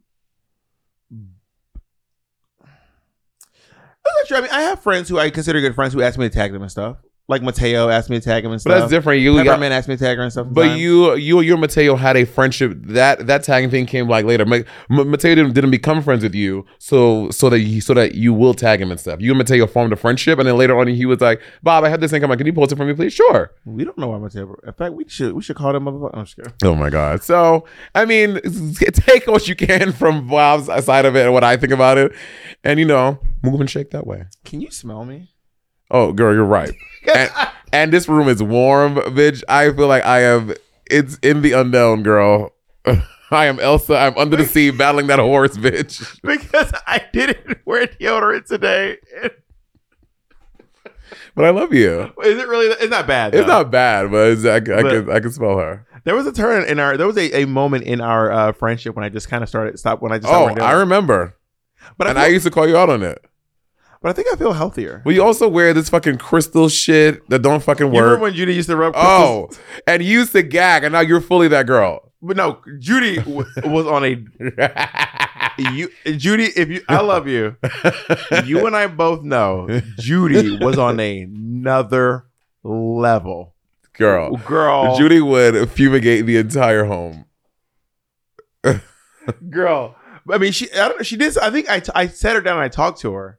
[4.18, 4.38] that's true.
[4.38, 6.54] I mean, I have friends who I consider good friends who ask me to tag
[6.54, 6.98] them and stuff.
[7.32, 8.80] Like Mateo asked me to tag him and but stuff.
[8.82, 9.22] that's different.
[9.22, 10.48] You got, Peppermint asked me to tag her and stuff.
[10.52, 10.82] But sometimes.
[10.82, 12.74] you, you, you and Mateo had a friendship.
[12.76, 14.46] That that tagging thing came like later.
[14.46, 18.16] Ma- Ma- Mateo didn't, didn't become friends with you, so so that you, so that
[18.16, 19.22] you will tag him and stuff.
[19.22, 21.90] You and Mateo formed a friendship, and then later on he was like, "Bob, I
[21.90, 22.38] had this thing coming.
[22.38, 23.52] Can you post it for me, please?" Sure.
[23.66, 24.54] we don't know why Mateo.
[24.68, 26.18] In fact, we should we should call them motherfucker.
[26.18, 26.54] I'm kidding.
[26.64, 27.24] Oh my god.
[27.24, 27.66] So
[27.96, 28.42] I mean,
[28.76, 32.12] take what you can from Bob's side of it and what I think about it,
[32.64, 34.26] and you know, move and shake that way.
[34.44, 35.30] Can you smell me?
[35.92, 36.72] Oh, girl, you're right.
[37.16, 37.30] and,
[37.74, 39.44] and this room is warm, bitch.
[39.50, 40.54] I feel like I am.
[40.90, 42.54] It's in the unknown, girl.
[43.32, 43.96] I am Elsa.
[43.98, 46.20] I'm under the sea battling that horse, bitch.
[46.24, 48.98] because I didn't wear deodorant today.
[51.36, 52.12] but I love you.
[52.24, 52.68] Is it really?
[52.68, 53.36] It's not bad.
[53.36, 55.86] It's not bad, but it's, I, I, But- can I can smell her.
[56.04, 56.98] There was a turn in our.
[56.98, 59.78] There was a, a moment in our uh, friendship when I just kind of started
[59.78, 60.34] stop when I just.
[60.34, 61.38] Oh, I remember.
[61.98, 63.24] But I and feel- I used to call you out on it.
[64.02, 65.04] But I think I feel healthier.
[65.06, 67.94] Well, you also wear this fucking crystal shit that don't fucking work.
[67.96, 68.94] You remember when Judy used to rub?
[68.96, 69.50] Oh,
[69.86, 72.12] and you used to gag, and now you're fully that girl.
[72.22, 74.26] but no, Judy w- was on a.
[75.60, 77.56] You, Judy, if you, I love you.
[78.46, 82.26] You and I both know Judy was on another
[82.64, 83.54] level.
[83.94, 87.26] Girl, Girl, Judy would fumigate the entire home.
[89.50, 89.96] girl.
[90.30, 90.72] I mean, she.
[90.72, 91.06] I don't.
[91.06, 91.38] She did.
[91.38, 91.80] I think I.
[91.82, 93.38] T- I sat her down and I talked to her.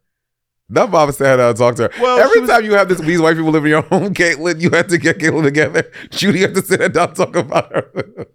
[0.72, 1.90] That Baba said how to talk to her.
[2.00, 4.60] Well, Every was- time you have this, these white people live in your home, Caitlyn,
[4.60, 5.90] you have to get Caitlyn together.
[6.10, 8.26] Judy have to sit and talk about her.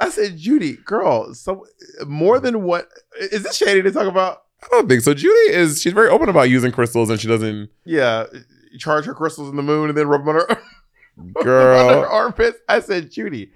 [0.00, 1.34] I said, Judy, girl.
[1.34, 1.64] So
[2.06, 2.88] more than what
[3.20, 4.42] is this shady to talk about?
[4.64, 5.14] I don't think so.
[5.14, 7.70] Judy is she's very open about using crystals, and she doesn't.
[7.84, 8.26] Yeah,
[8.78, 10.56] charge her crystals in the moon and then rub them on her, 'em
[11.18, 12.58] on her Girl, armpits.
[12.68, 13.52] I said, Judy,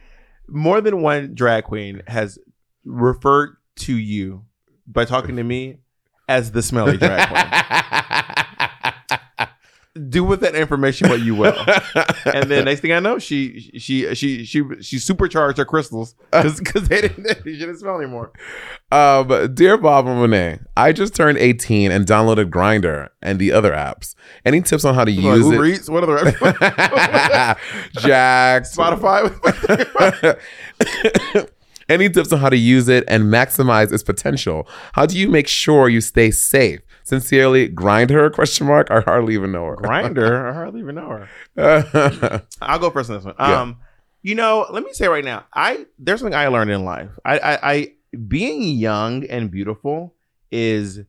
[0.49, 2.39] more than one drag queen has
[2.85, 4.45] referred to you
[4.87, 5.79] by talking to me
[6.29, 7.43] as the smelly drag queen.
[10.11, 11.57] Do with that information what you will.
[12.27, 16.89] And then next thing I know, she she she she she supercharged her crystals because
[16.89, 18.31] they didn't they didn't smell anymore.
[18.93, 23.73] Um, dear Bob and Renee, I just turned 18 and downloaded Grindr and the other
[23.73, 24.15] apps.
[24.45, 25.75] Any tips on how to Like use Uber it?
[25.77, 27.59] Eats, what other apps?
[28.01, 29.33] Jack, Spotify?
[31.89, 34.67] Any tips on how to use it and maximize its potential?
[34.95, 36.81] How do you make sure you stay safe?
[37.05, 38.29] Sincerely, grind her?
[38.41, 38.91] Question mark.
[38.91, 39.77] I hardly even know her.
[39.77, 40.51] Grindr.
[40.51, 41.27] I hardly even know
[41.57, 42.43] her.
[42.61, 43.35] I'll go first on this one.
[43.39, 43.61] Yeah.
[43.61, 43.79] Um,
[44.23, 47.11] you know, let me say right now, I there's something I learned in life.
[47.25, 47.93] I, I, I
[48.27, 50.15] being young and beautiful
[50.51, 51.01] is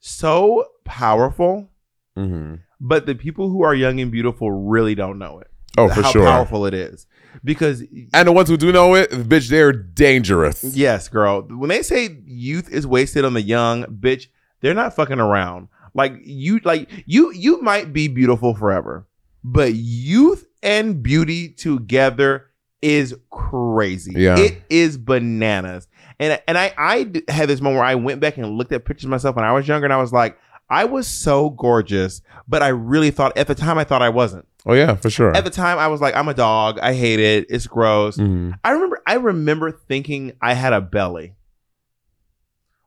[0.00, 1.68] so powerful,
[2.16, 2.60] Mhm.
[2.80, 5.48] but the people who are young and beautiful really don't know it.
[5.78, 6.24] Oh, for how sure.
[6.26, 7.06] powerful it is.
[7.44, 10.62] Because And the ones who do know it, bitch, they're dangerous.
[10.62, 14.26] yes, girl, when they say youth is wasted on the young, bitch,
[14.60, 15.68] they're not fucking around.
[15.94, 19.06] Like you, like you, you might be beautiful forever,
[19.44, 22.46] but youth and beauty together
[22.80, 24.12] is crazy.
[24.16, 24.38] Yeah.
[24.38, 25.88] it is bananas.
[26.18, 29.04] And and I I had this moment where I went back and looked at pictures
[29.04, 30.38] of myself when I was younger, and I was like,
[30.72, 34.46] I was so gorgeous, but I really thought at the time I thought I wasn't.
[34.64, 35.36] Oh yeah, for sure.
[35.36, 36.78] At the time, I was like, I'm a dog.
[36.80, 37.46] I hate it.
[37.50, 38.16] It's gross.
[38.16, 38.54] Mhm.
[38.64, 41.34] I remember I remember thinking I had a belly.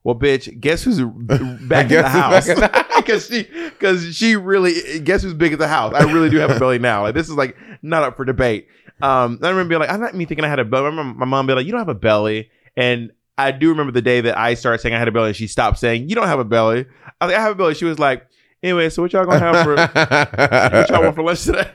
[0.04, 1.00] Well, bitch, guess who's
[1.68, 2.48] back in the house?
[2.48, 5.94] back in the Because she, because she really, guess who's big at the house?
[5.94, 7.04] I really do have a belly now.
[7.04, 8.68] Like this is like not up for debate.
[9.02, 10.86] Um, I remember being like, I'm not me thinking I had a belly.
[10.86, 13.92] I remember my mom being like, you don't have a belly, and I do remember
[13.92, 16.16] the day that I started saying I had a belly, and she stopped saying you
[16.16, 16.86] don't have a belly.
[17.20, 17.74] I was like, I have a belly.
[17.74, 18.28] She was like,
[18.64, 19.76] anyway, so what y'all gonna have for?
[20.78, 21.70] what y'all want for lunch today?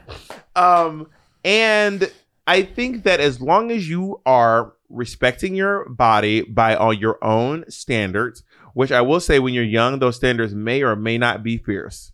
[0.56, 1.08] Um,
[1.44, 2.10] and
[2.46, 7.64] I think that as long as you are respecting your body by all your own
[7.68, 8.42] standards,
[8.74, 12.12] which I will say when you're young, those standards may or may not be fierce.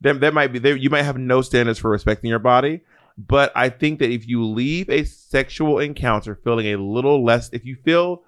[0.00, 0.76] There, there might be there.
[0.76, 2.80] You might have no standards for respecting your body,
[3.16, 7.64] but I think that if you leave a sexual encounter feeling a little less, if
[7.64, 8.22] you feel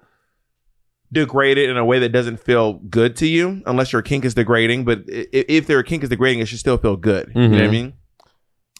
[1.11, 4.83] degraded in a way that doesn't feel good to you, unless your kink is degrading.
[4.85, 7.31] But if their kink is degrading, it should still feel good.
[7.33, 7.71] You know what I Mhm.
[7.71, 7.93] mean?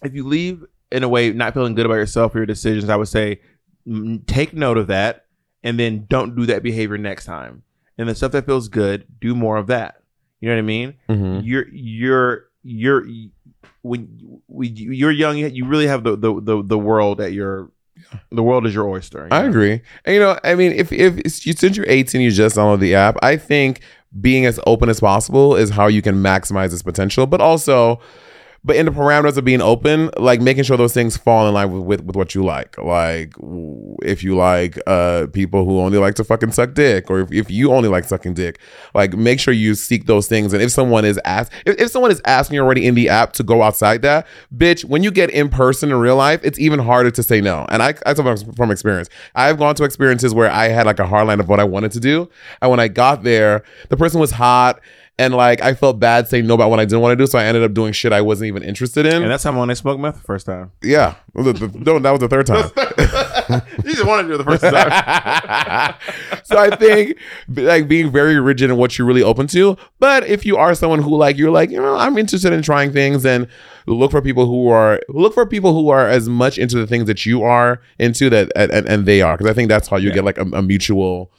[0.03, 2.95] If you leave in a way not feeling good about yourself or your decisions, I
[2.95, 3.39] would say
[4.27, 5.25] take note of that
[5.63, 7.63] and then don't do that behavior next time.
[7.97, 10.01] And the stuff that feels good, do more of that.
[10.41, 10.93] You know what I mean?
[11.09, 11.41] Mhm.
[11.43, 13.05] You're you're you're
[13.81, 17.71] when we you're young, you really have the the the, the world at your
[18.31, 19.27] the world is your oyster.
[19.29, 19.49] you I know?
[19.49, 19.81] agree.
[20.05, 22.95] And you know, I mean, if if you since you're 18, you just download the
[22.95, 23.17] app.
[23.21, 23.81] I think
[24.21, 27.99] being as open as possible is how you can maximize its potential, but also.
[28.67, 31.71] But in the parameters of being open, like making sure those things fall in line
[31.71, 32.77] with, with, with what you like.
[32.77, 33.33] Like
[34.03, 37.49] if you like uh people who only like to fucking suck dick, or if, if
[37.49, 38.59] you only like sucking dick,
[38.93, 40.51] like make sure you seek those things.
[40.51, 43.31] And if someone is ask if, if someone is asking you already in the app
[43.33, 46.79] to go outside that, bitch, when you get in person in real life, it's even
[46.79, 47.65] harder to say no.
[47.69, 49.07] And I I talk from experience.
[49.33, 51.93] I've gone to experiences where I had like a hard line of what I wanted
[51.93, 52.29] to do,
[52.61, 54.81] and when I got there, the person was hot.
[55.19, 57.39] And like I felt bad saying no about what I didn't want to do, so
[57.39, 59.23] I ended up doing shit I wasn't even interested in.
[59.23, 60.71] And that's how when I smoked meth the first time.
[60.83, 62.69] yeah, The- the- no, that was the third time.
[63.83, 65.95] you just wanted to do it the first time.
[66.43, 67.17] so I think
[67.55, 69.75] like being very rigid in what you're really open to.
[69.99, 72.91] But if you are someone who like you're like, you know, I'm interested in trying
[72.93, 73.47] things and
[73.87, 77.05] look for people who are look for people who are as much into the things
[77.07, 79.35] that you are into that and, and they are.
[79.37, 81.31] Because I think that's how you get like a, a mutual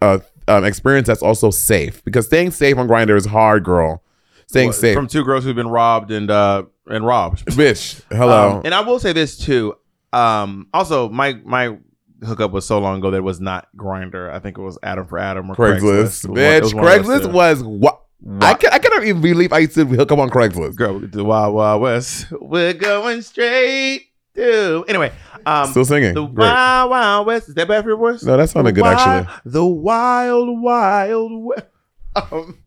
[0.00, 0.18] uh,
[0.58, 2.04] um, experience that's also safe.
[2.04, 4.02] Because staying safe on Grindr is hard, girl.
[4.46, 4.94] Staying Well, safe.
[4.94, 7.44] from two girls who've been robbed and uh and robbed.
[7.46, 8.56] Bitch, hello.
[8.58, 9.74] Um, and I will say this too.
[10.12, 11.76] Um, also, my my
[12.24, 14.30] hookup was so long ago that it was not Grindr.
[14.30, 16.28] I think it was Adam4Adam or Craigslist, Craigslist.
[16.28, 16.62] Was bitch.
[16.62, 17.98] was one of those Craigslist was what?
[18.40, 20.76] I, can, I cannot even believe I used to hook up on Craigslist.
[20.76, 22.26] Girl, the Wild Wild West.
[22.40, 24.84] We're going straight to.
[24.86, 25.12] Anyway,
[25.46, 26.14] um, Still singing.
[26.14, 26.46] The Great.
[26.46, 27.48] Wild Wild West.
[27.48, 28.22] Is that bad for your voice?
[28.22, 29.32] No, that sounded good, actually.
[29.44, 31.66] The Wild Wild West.
[32.14, 32.58] Um,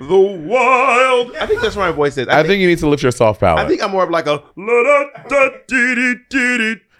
[0.00, 1.36] the Wild.
[1.36, 2.26] I think that's what my voice is.
[2.28, 3.64] I think you need to lift your soft palate.
[3.64, 4.42] I think I'm more of like a.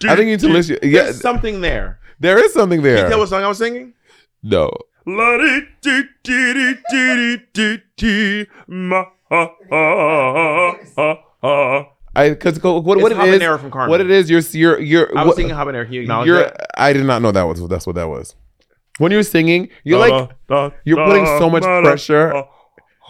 [0.07, 0.78] I I think you need to lift your.
[0.82, 1.99] Yeah, There's something there.
[2.20, 2.97] there is something there.
[2.97, 3.95] Can you tell what song I was singing?
[4.43, 4.70] no.
[12.17, 13.91] I because what, what it is Habanero from Carmen.
[13.91, 15.87] what it is you're you're you're I was what- singing Habanero.
[15.87, 16.67] He acknowledged that.
[16.81, 18.35] I did not know that was that's what that was.
[18.99, 20.31] When you're singing, you're like
[20.85, 22.35] you're putting so much pressure.
[22.35, 22.49] Oh.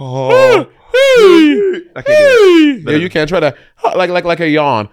[0.00, 0.66] Oh.
[1.96, 3.54] I can't do yeah, you can't try to
[3.96, 4.88] like like like a yawn.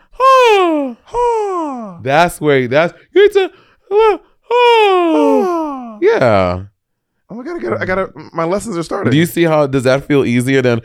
[2.03, 3.51] That's where that's you need to.
[3.91, 4.17] Uh,
[4.51, 5.97] ah.
[6.01, 6.65] Yeah.
[7.29, 7.73] Oh, I gotta get.
[7.73, 8.11] I gotta.
[8.33, 9.11] My lessons are started.
[9.11, 10.81] Do you see how does that feel easier than?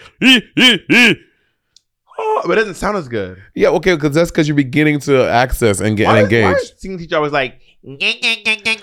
[2.18, 3.42] Oh, but it doesn't sound as good.
[3.54, 6.62] Yeah, okay, because that's because you're beginning to access and get Why, and why engage.
[6.62, 7.60] is singing teacher always like?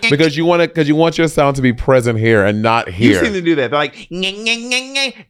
[0.09, 2.87] Because you want to, because you want your sound to be present here and not
[2.87, 3.19] here.
[3.19, 3.71] You seem to do that.
[3.71, 3.95] They're like,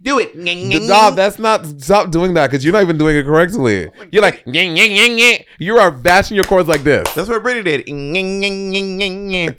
[0.02, 0.84] do it.
[0.84, 1.16] Stop!
[1.16, 1.66] That's not.
[1.82, 3.88] Stop doing that because you're not even doing it correctly.
[3.88, 7.12] Oh you're like, you are bashing your chords like this.
[7.16, 7.90] That's what Brittany did.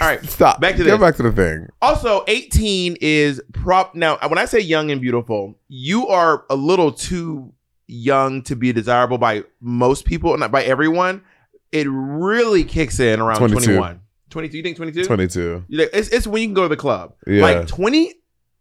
[0.01, 0.61] All right, Stop.
[0.61, 1.01] Back to Get this.
[1.01, 1.69] back to the thing.
[1.83, 3.97] Also, 18 is prop.
[3.97, 7.53] Now, when I say young and beautiful, you are a little too
[7.87, 11.23] young to be desirable by most people, not by everyone.
[11.73, 13.65] It really kicks in around 22.
[13.65, 14.01] 21.
[14.31, 15.05] 22, you think 22?
[15.05, 15.65] Twenty-two.
[15.69, 17.15] You It's, it's when you can go to the club.
[17.27, 17.43] Yeah.
[17.43, 18.15] Like 20,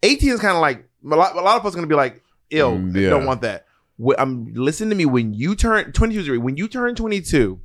[0.03, 1.95] 18 is kind of like, a lot, a lot of us are going to be
[1.95, 3.09] like, ill, Mm, I yeah.
[3.09, 3.65] don't want that.
[4.03, 7.59] Wh- I'm listen to me when you turn 22 is when you turn 22,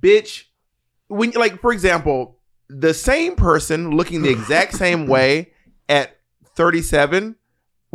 [0.00, 0.44] bitch,
[1.08, 2.38] when like for example,
[2.68, 5.52] the same person looking the exact same way
[5.88, 6.16] at
[6.56, 7.36] 37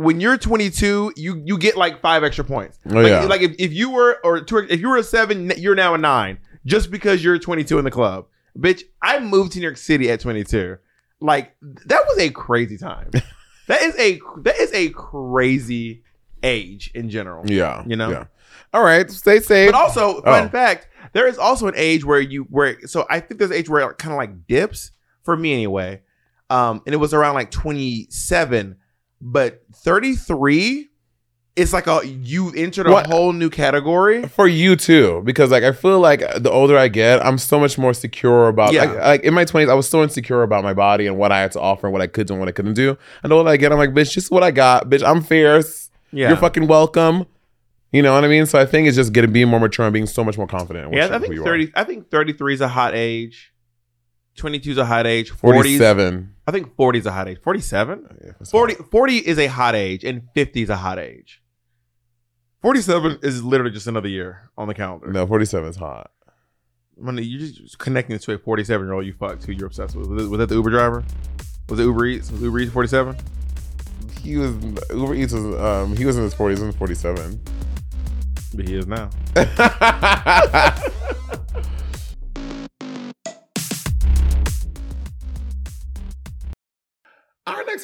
[0.04, 3.24] when you're 22 you you get like five extra points Oh, like, yeah.
[3.24, 5.98] like if, if you were or two, if you were a seven you're now a
[5.98, 8.26] nine just because you're 22 in the club
[8.58, 10.76] bitch i moved to new york city at 22
[11.20, 11.54] like
[11.86, 13.10] that was a crazy time
[13.68, 16.02] that is a that is a crazy
[16.42, 17.84] age in general Yeah.
[17.86, 18.24] you know Yeah.
[18.72, 19.10] All right.
[19.10, 19.72] Stay safe.
[19.72, 20.48] but also, fun Oh.
[20.48, 23.68] fact, there is also an age where you where so I think there's an age
[23.68, 24.92] where it kind of like dips
[25.24, 26.02] for me anyway.
[26.50, 28.76] Um, and it was around like 27,
[29.20, 30.88] but 33
[31.56, 33.06] it's like a you entered a What?
[33.08, 34.22] whole new category.
[34.28, 37.76] for you too because like i feel like the older i get i'm so much
[37.76, 38.84] more secure about Yeah.
[38.84, 41.40] like, like in my 20s i was so insecure about my body and what i
[41.40, 43.36] had to offer and what i could do and what i couldn't do and the
[43.36, 46.28] older i get i'm like bitch just what i got bitch i'm fierce Yeah.
[46.28, 47.26] you're fucking welcome
[47.92, 49.92] you know what i mean so i think it's just getting being more mature and
[49.92, 52.68] being so much more confident Yeah, I think you 30 I think 33 is a
[52.68, 53.52] hot age.
[54.40, 55.30] 22 is a hot age.
[55.32, 57.38] 40s 47 I think 40 is a hot age.
[57.42, 58.18] 47?
[58.24, 61.40] Yeah, 40 40 is a hot age and 50 is a hot age.
[62.62, 65.10] 47 is literally just another year on the calendar.
[65.12, 66.10] no 47 is hot
[66.96, 69.66] When you you're just connecting this to a 47 year old you fucked who you're
[69.66, 70.08] obsessed with.
[70.08, 71.04] Was, it, was that the Uber driver?
[71.68, 72.30] Was it Uber Eats?
[72.32, 73.16] Was Uber Eats 47?
[74.22, 74.54] he was
[74.90, 77.40] uber eats was um he was in his 40s and 47
[78.54, 79.08] But he is now.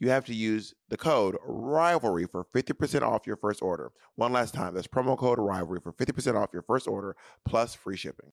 [0.00, 3.92] you have to use the code rivalry for 50% off your first order.
[4.16, 7.14] One last time, that's promo code rivalry for 50% off your first order
[7.46, 8.32] plus free shipping.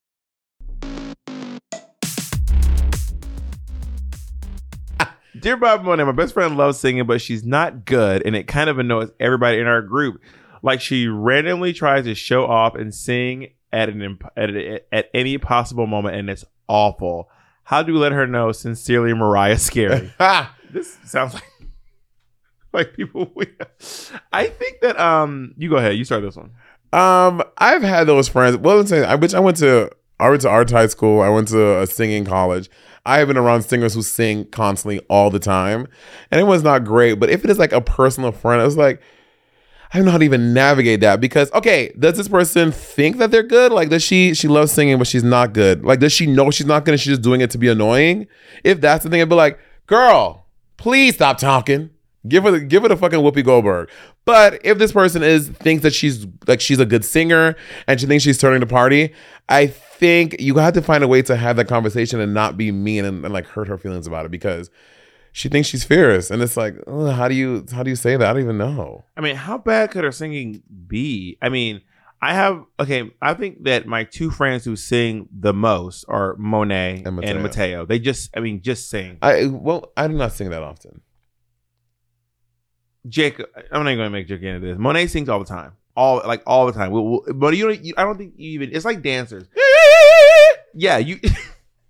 [5.41, 8.69] Dear Bob Monet, my best friend loves singing, but she's not good, and it kind
[8.69, 10.21] of annoys everybody in our group.
[10.61, 15.09] Like she randomly tries to show off and sing at an imp- at, a, at
[15.15, 17.27] any possible moment, and it's awful.
[17.63, 18.51] How do we let her know?
[18.51, 20.13] Sincerely, Mariah Scary.
[20.71, 21.43] this sounds like
[22.71, 23.31] like people.
[23.35, 23.47] We,
[24.31, 25.95] I think that um, you go ahead.
[25.95, 26.51] You start this one.
[26.93, 28.57] Um, I've had those friends.
[28.57, 29.89] Well, let's say I which I went to
[30.21, 31.21] I went to art high school.
[31.21, 32.69] I went to a singing college.
[33.05, 35.87] I have been around singers who sing constantly all the time,
[36.29, 37.13] and it was not great.
[37.13, 39.01] But if it is like a personal friend, I was like,
[39.91, 43.31] I don't know how to even navigate that because okay, does this person think that
[43.31, 43.71] they're good?
[43.71, 45.83] Like, does she she loves singing but she's not good?
[45.83, 48.27] Like, does she know she's not good and she's just doing it to be annoying?
[48.63, 50.45] If that's the thing, I'd be like, girl,
[50.77, 51.89] please stop talking.
[52.27, 53.89] Give her, the, give it a fucking Whoopi Goldberg.
[54.25, 57.55] But if this person is thinks that she's like she's a good singer
[57.87, 59.13] and she thinks she's turning the party,
[59.49, 62.71] I think you have to find a way to have that conversation and not be
[62.71, 64.69] mean and, and like hurt her feelings about it because
[65.33, 68.29] she thinks she's fierce, and it's like, how do you how do you say that?
[68.29, 69.05] I don't even know.
[69.15, 71.37] I mean, how bad could her singing be?
[71.41, 71.81] I mean,
[72.21, 73.11] I have okay.
[73.21, 77.39] I think that my two friends who sing the most are Monet and Mateo.
[77.39, 77.85] Mateo.
[77.85, 79.17] They just, I mean, just sing.
[79.21, 81.01] I well, I do not sing that often.
[83.07, 83.39] Jake,
[83.71, 84.77] I'm not going to make Jake into this.
[84.77, 86.91] Monet sings all the time, all like all the time.
[86.91, 87.83] We'll, we'll- but you don't.
[87.83, 88.73] You, I don't think you even.
[88.73, 89.45] It's like dancers.
[90.73, 91.19] yeah, you.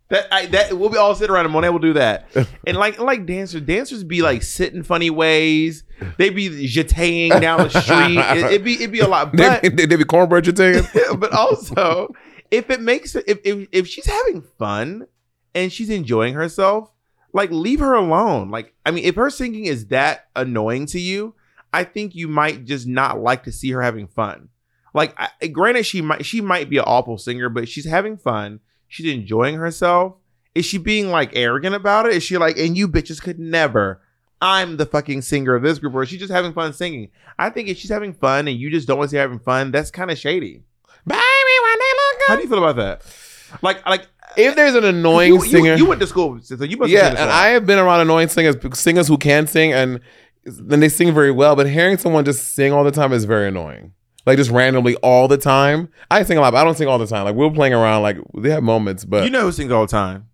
[0.10, 2.28] That I, that we'll be all sit around and Monet will do that,
[2.68, 5.86] and like like dancers, dancers be like sitting funny ways.
[6.18, 8.18] They be jeting down the street.
[8.18, 9.34] It, would be it'd be a lot.
[9.34, 10.84] But they, they, they be cornbread taking.
[11.18, 12.14] but also
[12.52, 15.08] if it makes if, if if she's having fun
[15.56, 16.91] and she's enjoying herself
[17.34, 18.50] like leave her alone.
[18.50, 21.36] Like i mean if her singing is that annoying to you
[21.74, 24.50] i think you might just not like to see her having fun.
[24.94, 28.60] Like I, granted she might she might be an awful singer but she's having fun.
[28.88, 30.16] She's enjoying herself.
[30.54, 32.14] Is she being like arrogant about it?
[32.14, 34.02] Is she like and you bitches could never.
[34.44, 37.12] I'm the fucking singer of this group or is she just having fun singing?
[37.38, 39.40] I think if she's having fun and you just don't want to see her having
[39.40, 40.64] fun that's kind of shady.
[41.06, 41.20] Baby,
[41.64, 43.31] when they look how do you feel about that?
[43.62, 46.56] Like, like if uh, there's an annoying you, you- singer, you, went to school, so
[46.64, 46.92] you must.
[46.92, 50.00] yeah, and I have been around annoying singers, singers who can sing and
[50.46, 51.56] then they sing very well.
[51.56, 53.94] But hearing someone just sing all the time is very annoying.
[54.26, 55.90] Like just randomly all the time.
[56.10, 57.26] I sing a lot, but I don't sing all the time.
[57.26, 59.92] Like we're playing around, like they have moments, but you know who sings all the
[59.92, 60.28] time?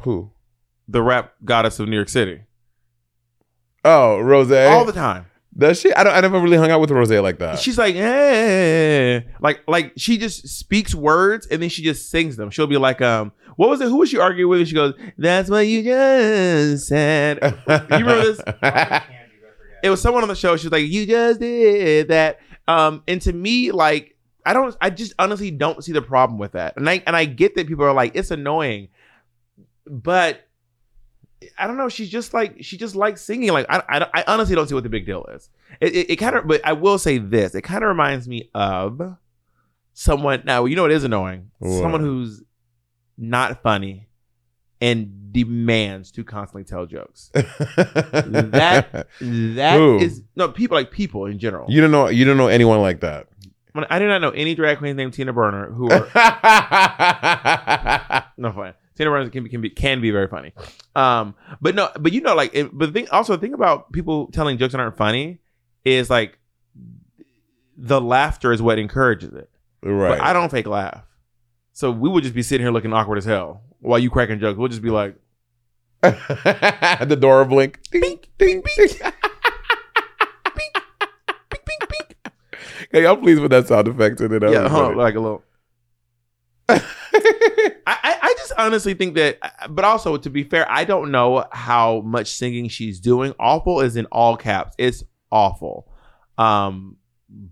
[0.00, 0.30] who?
[0.88, 2.42] The rap goddess of New York City.
[3.84, 4.50] Oh, Rose.
[4.50, 5.26] All the time.
[5.56, 5.92] Does she?
[5.94, 6.14] I don't.
[6.14, 7.60] I never really hung out with Rose like that.
[7.60, 9.20] She's like, eh.
[9.40, 12.50] like, like she just speaks words and then she just sings them.
[12.50, 13.88] She'll be like, um, what was it?
[13.88, 14.60] Who was she arguing with?
[14.60, 18.40] And she goes, "That's what you just said." you remember this?
[19.84, 20.56] it was someone on the show.
[20.56, 24.90] She was like, "You just did that." Um, and to me, like, I don't, I
[24.90, 26.76] just honestly don't see the problem with that.
[26.76, 28.88] And I and I get that people are like, it's annoying,
[29.86, 30.48] but
[31.58, 31.88] I don't know.
[31.88, 33.52] She's just like she just likes singing.
[33.52, 35.50] Like I, I, I honestly don't see what the big deal is.
[35.80, 38.50] It, it, it kind of, but I will say this: it kind of reminds me
[38.54, 39.16] of
[39.92, 40.42] someone.
[40.44, 41.50] Now you know it is annoying.
[41.58, 41.80] What?
[41.80, 42.42] Someone who's
[43.16, 44.08] not funny
[44.80, 47.30] and demands to constantly tell jokes.
[47.34, 51.70] that that is no people like people in general.
[51.70, 52.08] You don't know.
[52.08, 53.28] You don't know anyone like that.
[53.74, 56.08] I do not know any drag queen named Tina Burner who are
[58.36, 58.74] no fun.
[58.96, 60.52] Tina Burner can be, can be can be very funny,
[60.94, 63.92] um, but no, but you know, like, it, but the thing also the thing about
[63.92, 65.40] people telling jokes that aren't funny
[65.84, 66.38] is like
[67.76, 69.50] the laughter is what encourages it.
[69.82, 70.18] Right.
[70.18, 71.04] But I don't fake laugh,
[71.72, 74.58] so we would just be sitting here looking awkward as hell while you cracking jokes.
[74.58, 75.16] We'll just be like,
[76.02, 77.80] the door will blink.
[77.90, 78.88] Ding, ding, ding.
[82.94, 84.42] Hey, y'all please put that sound effect in it.
[84.48, 85.42] Yeah, huh, like a little.
[87.86, 89.38] I, I, just honestly think that,
[89.70, 93.34] but also to be fair, I don't know how much singing she's doing.
[93.38, 94.74] Awful is in all caps.
[94.78, 95.88] It's awful.
[96.36, 96.96] Um,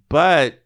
[0.08, 0.62] but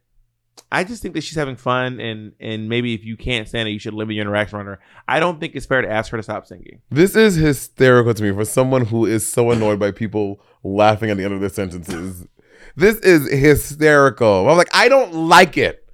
[0.72, 3.72] I just think that she's having fun, and and maybe if you can't stand it,
[3.72, 4.80] you should limit your interaction with her.
[5.06, 6.80] I don't think it's fair to ask her to stop singing.
[6.90, 11.18] This is hysterical to me for someone who is so annoyed by people laughing at
[11.18, 12.26] the end of their sentences.
[12.76, 14.48] This is hysterical.
[14.48, 15.85] I'm like, I don't like it.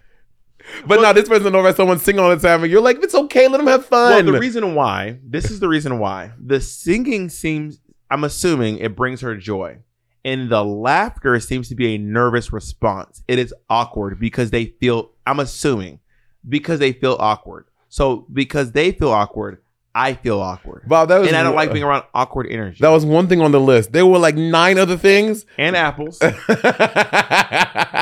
[0.86, 3.48] But now this person by someone singing all the time, and you're like, it's okay,
[3.48, 4.12] let them have fun.
[4.12, 7.78] Well, the reason why this is the reason why the singing seems.
[8.10, 9.78] I'm assuming it brings her joy.
[10.24, 13.24] And the laughter seems to be a nervous response.
[13.26, 15.98] It is awkward because they feel, I'm assuming,
[16.48, 17.66] because they feel awkward.
[17.88, 19.62] So because they feel awkward,
[19.94, 20.88] I feel awkward.
[20.88, 22.78] Bob, that was and I don't like being around awkward energy.
[22.80, 23.92] That was one thing on the list.
[23.92, 25.44] There were like nine other things.
[25.58, 26.18] And apples.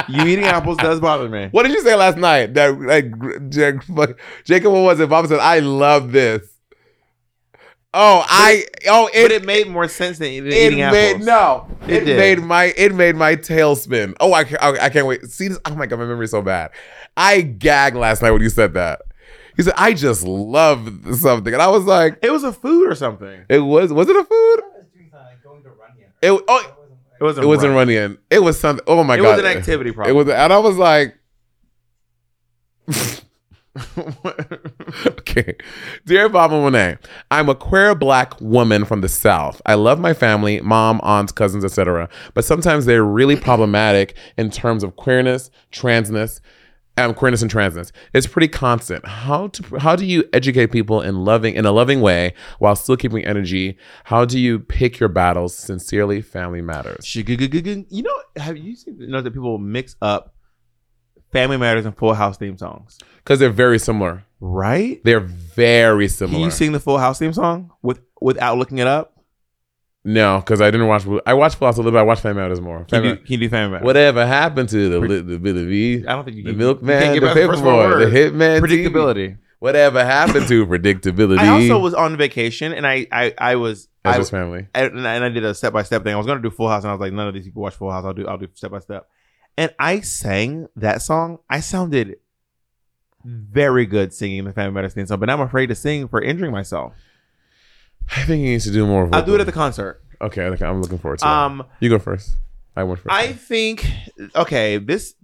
[0.09, 1.49] you eating apples does bother me.
[1.51, 2.55] What did you say last night?
[2.55, 3.13] That like
[4.45, 5.09] Jacob, what was it?
[5.09, 6.47] Bob said, "I love this."
[7.93, 11.27] Oh, I oh it, but it made more sense than eating it eating made apples.
[11.27, 11.67] no.
[11.89, 14.15] It, It made my it made my tail spin.
[14.21, 15.27] Oh, I can't, I, I can't wait.
[15.27, 15.59] See this?
[15.65, 16.71] Oh my god, my memory's so bad.
[17.17, 19.03] I gagged last night when you said that.
[19.61, 22.95] He said, "I just love something," and I was like, It was a food or
[22.95, 23.45] something.
[23.51, 24.61] "It was was it a food?"
[26.23, 26.77] It oh.
[27.21, 27.45] It wasn't.
[27.45, 27.77] It wasn't right.
[27.77, 28.17] running.
[28.31, 28.83] It was something.
[28.87, 29.27] Oh my It god!
[29.27, 30.17] It was an activity problem.
[30.17, 30.43] It was, probably.
[30.43, 31.19] and I was like,
[35.07, 35.55] okay.
[36.07, 36.97] Dear Bob and Monet,
[37.31, 39.61] I'm a queer black woman from the South.
[39.67, 42.09] I love my family, mom, aunts, cousins, etc.
[42.33, 46.41] But sometimes they're really problematic in terms of queerness, transness,
[47.05, 47.93] um, queerness and transness.
[48.15, 49.07] It's pretty constant.
[49.07, 52.97] How to how do you educate people in loving in a loving way while still
[52.97, 53.77] keeping energy?
[54.05, 55.57] How do you pick your battles?
[55.57, 57.15] Sincerely, family matters.
[57.15, 60.35] You know, have you seen know that people mix up
[61.33, 62.99] Family Matters and Full House theme songs?
[63.19, 64.25] Because they're very similar.
[64.41, 65.01] Right?
[65.05, 66.45] They're very Can similar.
[66.45, 69.20] you sing the Full House theme song with without looking it up?
[70.03, 71.05] No, because I didn't watch.
[71.27, 71.99] I watched Full House a little bit.
[71.99, 72.85] I watched Family Matters more.
[72.85, 73.85] Can you, do, can you do Family Matters?
[73.85, 76.05] Whatever happened to the li- the bit of V?
[76.07, 77.99] I don't think you the can- milkman, you can't give the out the first paperboy,
[77.99, 78.13] the words.
[78.15, 78.87] hitman, TV.
[78.87, 79.39] Predictability.
[79.59, 81.39] Whatever happened to predictability?
[81.39, 84.69] I also was on vacation and I I, I was I, Ezra's family.
[84.75, 86.15] I- and I and I did a step by step thing.
[86.15, 87.75] I was gonna do Full House and I was like, none of these people watch
[87.75, 88.05] Full House.
[88.07, 89.07] I'll do I'll do step by step.
[89.59, 91.41] And I sang that song.
[91.51, 92.17] I sounded
[93.25, 96.23] very good singing the Family Matters theme song, but now I'm afraid to sing for
[96.23, 96.95] injuring myself.
[98.17, 99.05] I think he needs to do more.
[99.05, 99.15] Of it.
[99.15, 100.03] I'll do it at the concert.
[100.21, 101.67] Okay, okay, I'm looking forward to Um, it.
[101.85, 102.37] You go first.
[102.77, 103.09] I went first.
[103.13, 103.87] I think
[104.35, 105.15] okay, this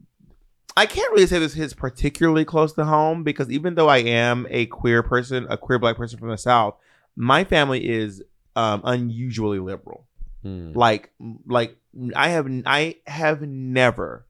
[0.76, 4.46] I can't really say this hits particularly close to home because even though I am
[4.50, 6.76] a queer person, a queer black person from the South,
[7.16, 8.22] my family is
[8.56, 10.06] um, unusually liberal.
[10.42, 10.72] Hmm.
[10.74, 11.12] Like,
[11.46, 11.76] like
[12.14, 14.26] I have, I have never.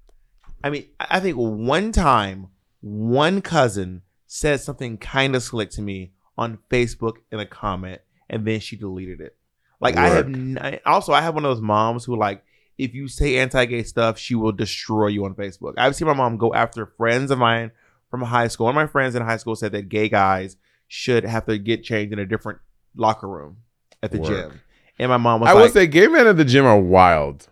[0.62, 2.48] I mean, I I think one time,
[2.80, 8.00] one cousin said something kind of slick to me on Facebook in a comment,
[8.30, 9.36] and then she deleted it.
[9.80, 10.26] Like I have.
[10.26, 10.36] Work.
[10.36, 12.42] n- Also, I have one of those moms who like.
[12.78, 15.72] If you say anti-gay stuff, she will destroy you on Facebook.
[15.78, 17.70] I've seen my mom go after friends of mine
[18.10, 18.66] from high school.
[18.66, 21.82] One of my friends in high school said that gay guys should have to get
[21.82, 22.58] changed in a different
[22.94, 23.56] locker room
[24.02, 24.28] at the Work.
[24.30, 24.60] gym.
[24.98, 26.78] And my mom was like I like, would say gay men at the gym are
[26.78, 27.48] wild.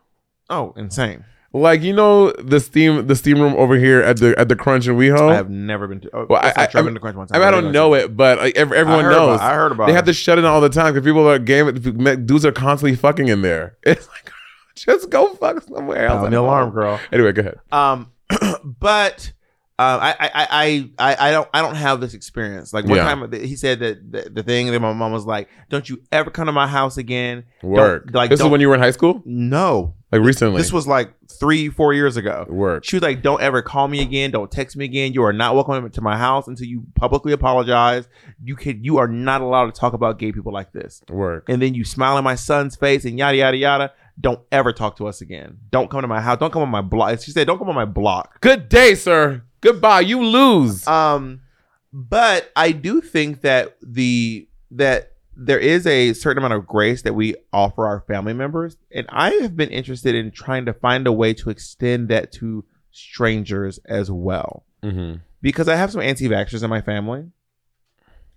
[0.50, 1.24] "Oh, insane."
[1.56, 4.88] Like you know the steam the steam room over here at the at the Crunch
[4.88, 5.30] and WeHo.
[5.30, 6.10] I have never been to.
[6.12, 7.36] Oh, Well, I, I, I've I, been to Crunch one time.
[7.40, 9.36] I, mean, I don't know it, but like, ev- everyone I knows.
[9.36, 9.96] about- I heard about They it.
[9.96, 11.62] have to shut it all the time because people are gay.
[11.70, 13.76] Dudes are constantly fucking in there.
[13.86, 14.32] It's like
[14.74, 16.26] just go fuck somewhere else.
[16.26, 16.98] Oh, the alarm girl.
[17.12, 17.60] Anyway, go ahead.
[17.70, 18.10] Um,
[18.64, 19.32] but
[19.78, 22.72] um, I, I, I, I, I don't, I don't have this experience.
[22.72, 23.04] Like one Yeah.
[23.04, 26.30] time, he said that the, the thing that my mom was like, "Don't you ever
[26.30, 28.10] come to my house again." Don't- Work.
[28.12, 29.22] like, this is when you were in high school.
[29.24, 30.58] No, Like recently.
[30.58, 32.46] this was like three, four years ago.
[32.48, 32.84] work.
[32.84, 34.30] She was like, "Don't ever call me again.
[34.30, 35.12] Don't text me again.
[35.12, 38.08] You are not welcome to my house until you publicly apologize.
[38.42, 41.48] You can, you are not allowed to talk about gay people like this." Work.
[41.48, 43.92] and then you smile in my son's face and yada yada yada.
[44.20, 45.58] Don't ever talk to us again.
[45.72, 46.38] Don't come to my house.
[46.38, 47.20] Don't come on my block.
[47.20, 49.42] She said, "Don't come on my block." Good day, sir.
[49.60, 50.00] Goodbye.
[50.00, 50.86] You lose.
[50.86, 51.40] Um,
[51.92, 57.14] but I do think that the that there is a certain amount of grace that
[57.14, 61.12] we offer our family members, and I have been interested in trying to find a
[61.12, 64.64] way to extend that to strangers as well.
[64.82, 65.16] mm-hmm.
[65.42, 67.24] because I have some anti-vaxxers in my family,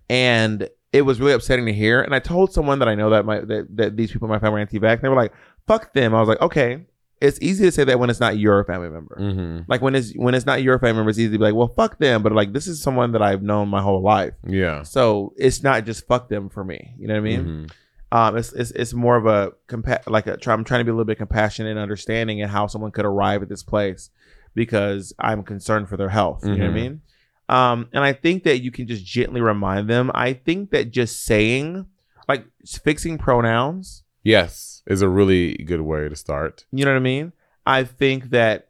[0.09, 2.01] and it was really upsetting to hear.
[2.01, 4.39] And I told someone that I know that my that, that these people in my
[4.39, 4.93] family are anti-vax.
[4.93, 5.33] And they were like,
[5.67, 6.85] "Fuck them." I was like, "Okay."
[7.19, 9.17] It's easy to say that when it's not your family member.
[9.19, 9.63] Mm-hmm.
[9.67, 11.67] Like when it's when it's not your family member, it's easy to be like, "Well,
[11.69, 14.83] fuck them." But like this is someone that I've known my whole life, Yeah.
[14.83, 16.93] so it's not just fuck them for me.
[16.99, 17.45] You know what I mean?
[17.45, 17.71] Mhm.
[18.09, 20.91] Um, it's, it's it's more of a compa- like a try, I'm trying to be
[20.91, 24.09] a little bit compassionate and understanding in how someone could arrive at this place
[24.55, 26.45] because I'm concerned for their health.
[26.45, 26.73] You know what I Mhm.
[26.73, 27.01] mean?
[27.49, 30.11] Um, and I think that you can just gently remind them.
[30.13, 31.85] I think that just saying,
[32.29, 36.65] like fixing pronouns, Yes, is a really good way to start.
[36.71, 37.33] you know what I mean?
[37.65, 38.69] I think that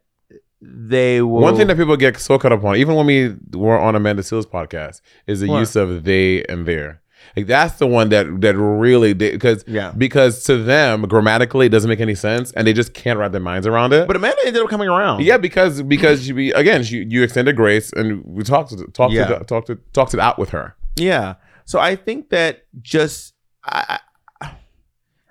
[0.60, 1.40] they will.
[1.40, 4.22] One thing that people get so caught up on, even when we were on Amanda
[4.22, 5.60] Seales podcast, is the What?
[5.60, 7.00] use of they and their.
[7.36, 9.92] Like that's the one that that really because Yeah.
[9.96, 13.40] because to them grammatically it doesn't make any sense and they just can't wrap their
[13.40, 14.06] minds around it.
[14.06, 15.22] But Amanda ended up coming around.
[15.22, 19.12] yeah, because because she be again she, you extended grace and we talked to talked
[19.14, 19.26] Yeah.
[19.38, 20.76] to talked to talked it out with her.
[20.96, 21.34] Yeah.
[21.64, 23.98] So I think that just I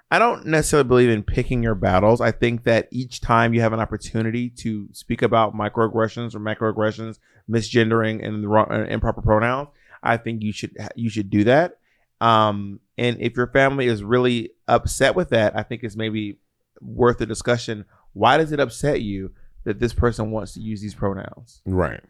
[0.09, 2.21] I- don't necessarily believe in picking your battles.
[2.21, 7.19] I think that each time you have an opportunity to speak about microaggressions or macroaggressions,
[7.49, 9.69] misgendering and the wrong, improper pronouns,
[10.03, 11.79] I think you should you should do that.
[12.21, 16.39] Um, and if your family is really upset with that, I think it's maybe
[16.81, 17.85] worth a discussion.
[18.13, 19.31] Why does it upset you
[19.65, 21.61] that this person wants to use these pronouns?
[21.65, 22.01] Right.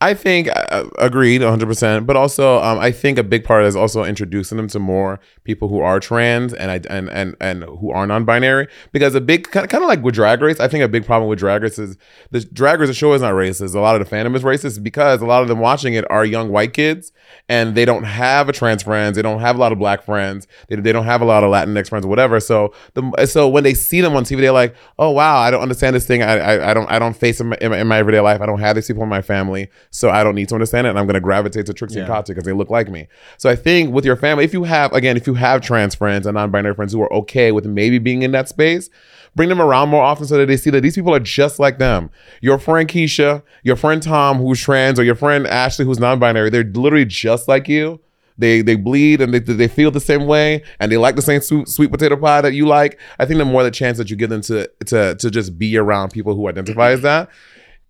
[0.00, 4.04] I think uh, agreed 100%, but also um, I think a big part is also
[4.04, 8.68] introducing them to more people who are trans and and and and who are non-binary
[8.92, 11.06] because a big kind of, kind of like with Drag Race, I think a big
[11.06, 11.96] problem with Drag Race is
[12.32, 13.74] the Drag Race the show is not racist.
[13.74, 16.24] A lot of the fandom is racist because a lot of them watching it are
[16.24, 17.12] young white kids
[17.48, 20.46] and they don't have a trans friends, they don't have a lot of black friends,
[20.68, 22.40] they, they don't have a lot of Latinx friends, or whatever.
[22.40, 25.62] So the so when they see them on TV, they're like, oh wow, I don't
[25.62, 26.22] understand this thing.
[26.22, 28.42] I I, I don't I don't face them in my- in my everyday life.
[28.42, 30.90] I don't have these people in my family, so I don't need to understand it.
[30.90, 32.14] And I'm going to gravitate to Trixie and Yeah.
[32.14, 33.06] Katya because they look like me.
[33.38, 36.26] So I think with your family, if you have again, if you have trans friends
[36.26, 38.90] and non-binary friends who are okay with maybe being in that space.
[39.36, 41.78] Bring them around more often so that they see that these people are just like
[41.78, 42.08] them.
[42.40, 46.62] Your friend Keisha, your friend Tom, who's trans, or your friend Ashley, who's non-binary, they're
[46.62, 48.00] literally just like you.
[48.38, 51.40] They they bleed and they, they feel the same way and they like the same
[51.40, 52.98] sweet, sweet potato pie that you like.
[53.18, 55.76] I think the more the chance that you give them to to to just be
[55.76, 57.28] around people who identify as that,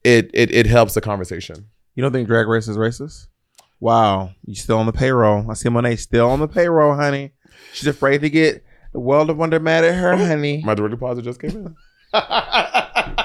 [0.02, 1.68] it it it helps the conversation.
[1.94, 3.28] You don't think Drag Race is racist?
[3.80, 5.50] Wow, you still on the payroll?
[5.50, 7.32] I see Monet still on the payroll, honey.
[7.72, 10.62] She's afraid to get the world of wonder mad at her, honey.
[10.64, 11.76] My direct deposit just came in.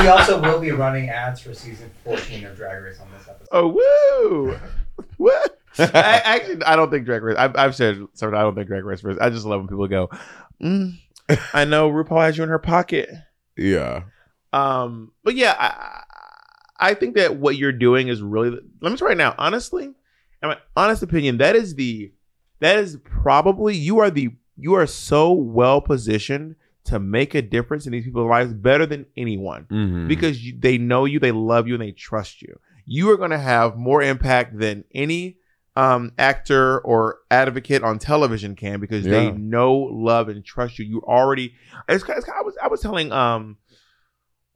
[0.00, 3.48] We also will be running ads for season 14 of Drag Race on this episode.
[3.50, 4.58] Oh woo!
[5.18, 5.58] What?
[5.78, 7.36] I, actually, I don't think Drag Race.
[7.38, 8.36] I've, I've said sorry.
[8.36, 9.00] I don't think Drag Race.
[9.00, 9.20] is racist.
[9.20, 10.08] I just love when people go.
[10.62, 10.98] Mm,
[11.52, 13.10] I know RuPaul has you in her pocket.
[13.56, 14.04] Yeah.
[14.52, 16.02] Um, but yeah, I,
[16.78, 18.50] I think that what you're doing is really.
[18.80, 19.94] Let me tell you right now, honestly, in
[20.48, 22.12] my honest opinion, that is the,
[22.60, 27.84] that is probably you are the you are so well positioned to make a difference
[27.86, 30.08] in these people's lives better than anyone Mhm.
[30.08, 32.58] because you, they know you, they love you, and they trust you.
[32.84, 35.38] You are going to have more impact than any
[35.74, 40.86] um, actor or advocate on television can because they know, love, and trust you.
[40.86, 41.52] You already.
[41.88, 43.58] It's, it's, I was I was telling um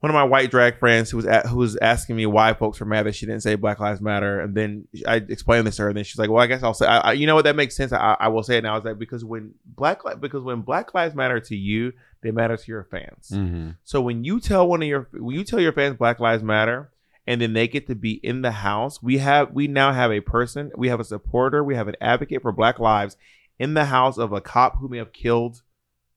[0.01, 2.79] one of my white drag friends who was at, who was asking me why folks
[2.79, 5.83] were mad that she didn't say Black Lives Matter, and then I explained this to
[5.83, 7.43] her, and then she's like, "Well, I guess I'll say, I, I, you know what,
[7.45, 7.93] that makes sense.
[7.93, 8.77] I, I will say it now.
[8.77, 12.67] Is that because when Black because when Black Lives matter to you, they matter to
[12.67, 13.29] your fans.
[13.31, 13.77] Mhm.
[13.83, 16.89] So when you tell one of your when you tell your fans Black Lives Matter,
[17.27, 20.19] and then they get to be in the house, we have we now have a
[20.21, 23.17] person, we have a supporter, we have an advocate for Black lives
[23.59, 25.61] in the house of a cop who may have killed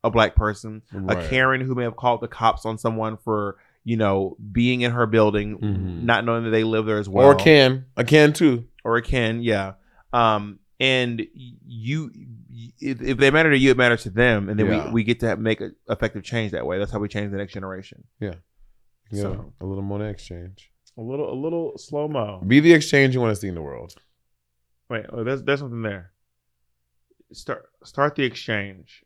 [0.02, 1.18] a black person, Right.
[1.24, 4.90] a Karen who may have called the cops on someone for you know being in
[4.92, 6.02] her building, Mhm.
[6.04, 7.86] not knowing that they live there as well, Or can.
[7.96, 8.66] I can too.
[8.84, 9.74] or a can, yeah.
[10.12, 12.10] Um, and you,
[12.80, 14.86] if, if they matter to you, it matters to them, and then Yeah.
[14.88, 16.78] we, we get to make an effective change that way.
[16.78, 18.04] That's how we change the next generation.
[18.20, 18.34] Yeah.
[19.10, 20.70] You So- a little Monet exchange.
[20.96, 22.40] A little, a little slow mo.
[22.46, 23.94] Be the exchange you want to see in the world.
[24.88, 26.12] Wait, oh, there's there's something there.
[27.32, 29.02] Start start the exchange.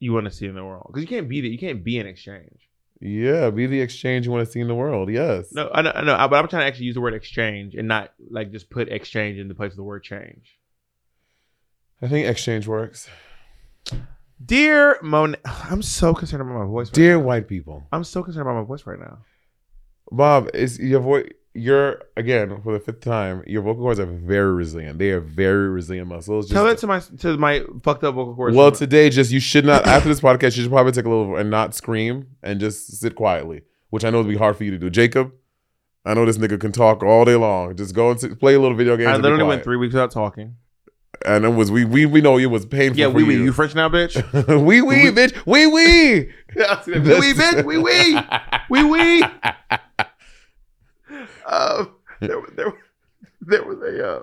[0.00, 1.98] You want to see in the world because you can't be the, you can't be
[1.98, 2.68] an exchange.
[3.00, 5.10] Yeah, be the exchange you want to see in the world.
[5.10, 5.52] Yes.
[5.52, 7.86] No, I know, I know, but I'm trying to actually use the word exchange and
[7.88, 10.58] not like just put exchange in the place of the word change.
[12.02, 13.08] I think exchange works.
[14.44, 16.88] Dear Monet, I'm so concerned about my voice.
[16.88, 17.24] Right Dear now.
[17.24, 17.86] white people.
[17.92, 19.18] I'm so concerned about my voice right now.
[20.10, 24.52] Bob, is your voice you're again for the fifth time, your vocal cords are very
[24.54, 24.98] resilient.
[24.98, 26.48] They are very resilient muscles.
[26.48, 27.00] Tell Just- that to my
[27.32, 28.56] to my fucked up vocal cords.
[28.56, 31.36] well, today just you should not after this podcast, you should probably take a little
[31.36, 34.70] and not scream and just sit quietly, which I know would be hard for you
[34.70, 34.90] to do.
[34.90, 35.32] Jacob,
[36.04, 37.76] I know this nigga can talk all day long.
[37.76, 39.08] Just go and sit, play a little video game.
[39.08, 40.56] I literally went three weeks without talking.
[41.26, 42.98] and it was we we we know it was painful.
[43.00, 43.44] Yeah, we we you.
[43.44, 44.14] you French now, bitch.
[44.64, 48.20] we we bitch we we we we bitch we we
[48.70, 48.84] we
[49.20, 49.22] we.
[51.50, 52.78] Um, there, there, was-
[53.40, 54.22] there was a uh,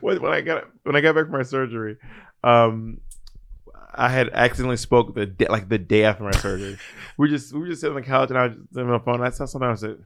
[0.00, 1.96] when, when I got when I got back from my surgery,
[2.44, 3.00] um,
[3.94, 6.76] I had accidentally spoke the day, like the day after my surgery.
[7.16, 8.98] we just we were just sitting on the couch and I was just on my
[8.98, 9.14] phone.
[9.16, 9.68] And I saw something.
[9.70, 9.98] I said,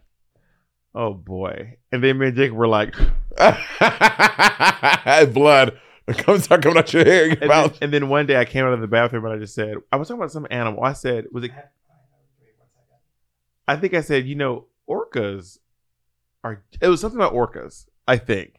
[0.94, 2.94] "Oh boy!" And then me and Jake were like,
[5.32, 5.80] blood
[6.18, 7.26] comes start coming out your hair.
[7.26, 9.38] Your and then, and then one day I came out of the bathroom and I
[9.38, 10.82] just said, I was talking about some animal.
[10.82, 11.53] I said, was it?
[13.68, 15.59] I think I said, you know, orcas
[16.43, 16.62] are.
[16.80, 17.86] It was something about orcas.
[18.09, 18.55] I think.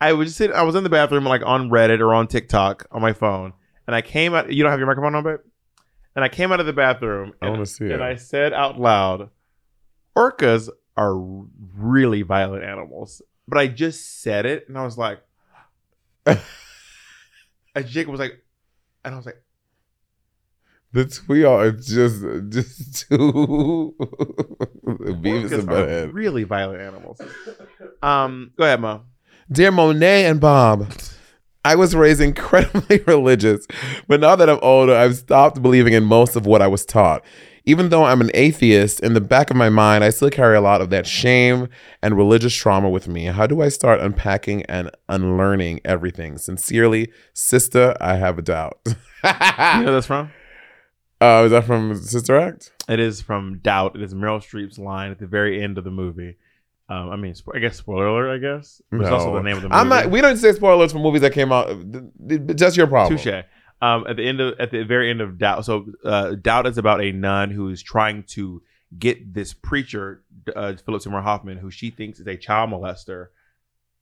[0.00, 0.54] I was just sitting.
[0.56, 3.52] I was in the bathroom, like on Reddit or on TikTok on my phone,
[3.86, 4.52] and I came out.
[4.52, 5.40] You don't have your microphone on, babe.
[6.16, 7.32] And I came out of the bathroom.
[7.40, 8.00] I and- wanna see And it.
[8.00, 9.30] I said out loud,
[10.16, 15.20] "Orcas are really violent animals." But I just said it, and I was like,
[16.26, 16.38] and
[17.86, 18.42] Jacob was like,
[19.04, 19.42] and I was like,
[20.92, 23.94] The we are just just two
[24.84, 26.12] Beavis and are Butthead.
[26.12, 27.20] really violent animals."
[28.02, 29.02] Um, go ahead, Mo.
[29.52, 30.92] Dear Monet and Bob,
[31.64, 33.66] I was raised incredibly religious,
[34.08, 37.24] but now that I'm older, I've stopped believing in most of what I was taught.
[37.66, 40.60] Even though I'm an atheist, in the back of my mind, I still carry a
[40.62, 41.68] lot of that shame
[42.02, 43.26] and religious trauma with me.
[43.26, 46.38] How do I start unpacking and unlearning everything?
[46.38, 48.78] Sincerely, sister, I have a doubt.
[48.86, 48.92] you
[49.84, 50.30] know that's from?
[51.20, 52.72] Uh, is that from Sister Act?
[52.88, 53.94] It is from Doubt.
[53.94, 56.36] It is Meryl Streep's line at the very end of the movie.
[56.88, 58.34] Um, I mean, spo- I guess spoiler alert.
[58.34, 59.78] I guess it's also the name of the movie.
[59.78, 60.10] I'm not.
[60.10, 61.68] We don't say spoilers for movies that came out.
[62.18, 63.16] That's your problem.
[63.18, 63.44] Touche.
[63.82, 66.78] Um, at the end of at the very end of Doubt, so uh, Doubt is
[66.78, 68.60] about a nun who is trying to
[68.98, 70.22] get this preacher,
[70.56, 73.28] uh, Philip Seymour Hoffman, who she thinks is a child molester,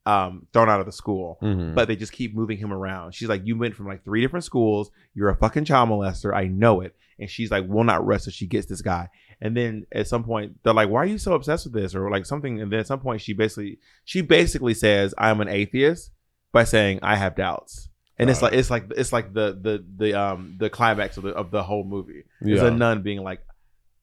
[0.07, 1.39] um, thrown out of the school.
[1.43, 1.75] Mhm.
[1.75, 3.13] But they just keep moving him around.
[3.15, 4.91] She's like, "You went from like three different schools.
[5.15, 6.35] You're a fucking child molester.
[6.35, 9.09] I know it." And she's like, "Will not rest." So she gets this guy.
[9.41, 12.11] And then at some point, they're like, "Why are you so obsessed with this?" Or
[12.11, 12.61] like something.
[12.61, 16.11] And then at some point, she basically she basically says, "I'm an atheist,"
[16.53, 17.89] by saying, "I have doubts."
[18.21, 21.31] And it's like it's like it's like the the the um the climax of the
[21.31, 22.25] of the whole movie.
[22.41, 22.69] There's Yeah.
[22.69, 23.41] a nun being like,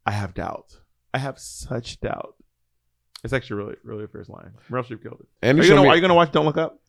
[0.05, 0.79] "I have doubt.
[1.13, 2.35] I have such doubt."
[3.25, 4.51] It's actually really really a fierce line.
[4.71, 5.27] Meryl Streep killed it.
[5.41, 6.79] And are, you gonna, me- are you gonna watch Don't Look Up?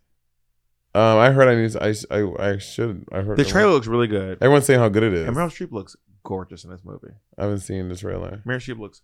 [0.94, 1.76] Um, I heard I need.
[1.76, 3.04] I I, I should.
[3.12, 4.38] I heard The trailer looks really good.
[4.40, 5.26] Everyone's saying how good it is.
[5.26, 5.96] And Meryl Streep looks
[6.26, 7.14] gorgeous in this movie.
[7.38, 8.42] I haven't seen the trailer.
[8.46, 9.02] Meryl Streep looks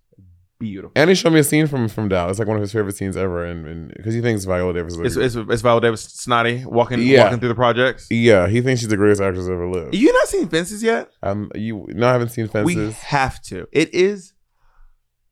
[0.58, 0.92] beautiful.
[0.96, 2.30] And he showed me a scene from from Doubt.
[2.30, 4.92] It's like one of his favorite scenes ever, and because he thinks Viola Davis.
[4.94, 7.24] Is like It's, it's, it's Viola Davis snotty walking Yeah.
[7.24, 8.08] walking through the projects.
[8.10, 9.94] yeah, he thinks she's the greatest actress ever lived.
[9.94, 11.10] You not seen Fences yet?
[11.22, 12.66] Um, you no, I haven't seen Fences.
[12.66, 13.02] We Fences.
[13.02, 13.66] have to.
[13.72, 14.34] It is.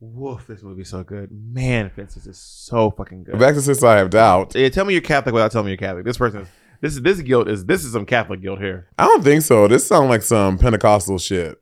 [0.02, 0.46] Woof!
[0.46, 1.28] This movie's so good.
[1.30, 3.38] Man, Fences is so fucking good.
[3.38, 4.54] Back to Sister, I have doubt.
[4.54, 6.06] Yeah, tell me you're Catholic without telling me you're Catholic.
[6.06, 6.48] This person, is,
[6.80, 8.88] this is this guilt is this is some Catholic guilt here.
[8.98, 9.68] I don't think so.
[9.68, 11.58] This sounds like some Pentecostal shit.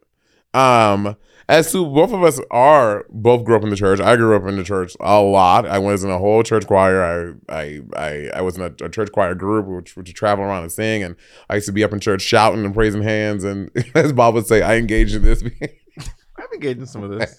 [0.55, 1.16] Um,
[1.49, 4.01] as to both of us are both grew up in the church.
[4.01, 5.66] I grew up in the church a lot.
[5.66, 7.38] I was in a whole church choir.
[7.49, 10.64] I I I, I was in a, a church choir group which would travel around
[10.64, 11.03] and sing.
[11.03, 11.16] And
[11.49, 13.44] I used to be up in church shouting and praising hands.
[13.44, 15.42] And as Bob would say, I engaged in this.
[16.38, 17.34] I'm engaged in some of this.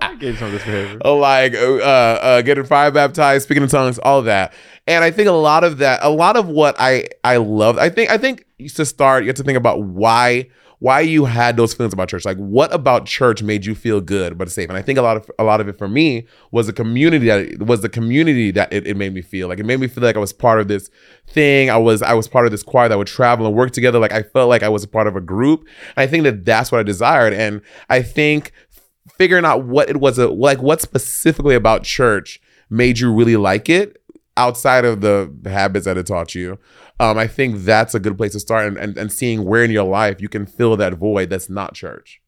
[0.00, 0.98] I'm engaged in some of this behavior.
[1.04, 4.54] like uh, uh, getting fire baptized, speaking in tongues, all that.
[4.86, 7.88] And I think a lot of that, a lot of what I I love, I
[7.88, 8.44] think I think
[8.74, 10.48] to start, you have to think about why
[10.82, 12.24] why you had those feelings about church.
[12.24, 14.68] Like what about church made you feel good but safe?
[14.68, 17.26] And I think a lot of a lot of it for me was the community
[17.26, 20.02] that was the community that it, it made me feel like it made me feel
[20.02, 20.90] like I was part of this
[21.28, 21.70] thing.
[21.70, 24.00] I was I was part of this choir that would travel and work together.
[24.00, 25.60] Like I felt like I was a part of a group.
[25.60, 27.32] And I think that that's what I desired.
[27.32, 28.50] And I think
[29.16, 33.68] figuring out what it was, a, like what specifically about church made you really like
[33.68, 34.02] it
[34.36, 36.58] outside of the habits that it taught you.
[37.02, 39.72] Um, I think that's a good place to start and, and, and seeing where in
[39.72, 42.20] your life you can fill that void that's not church.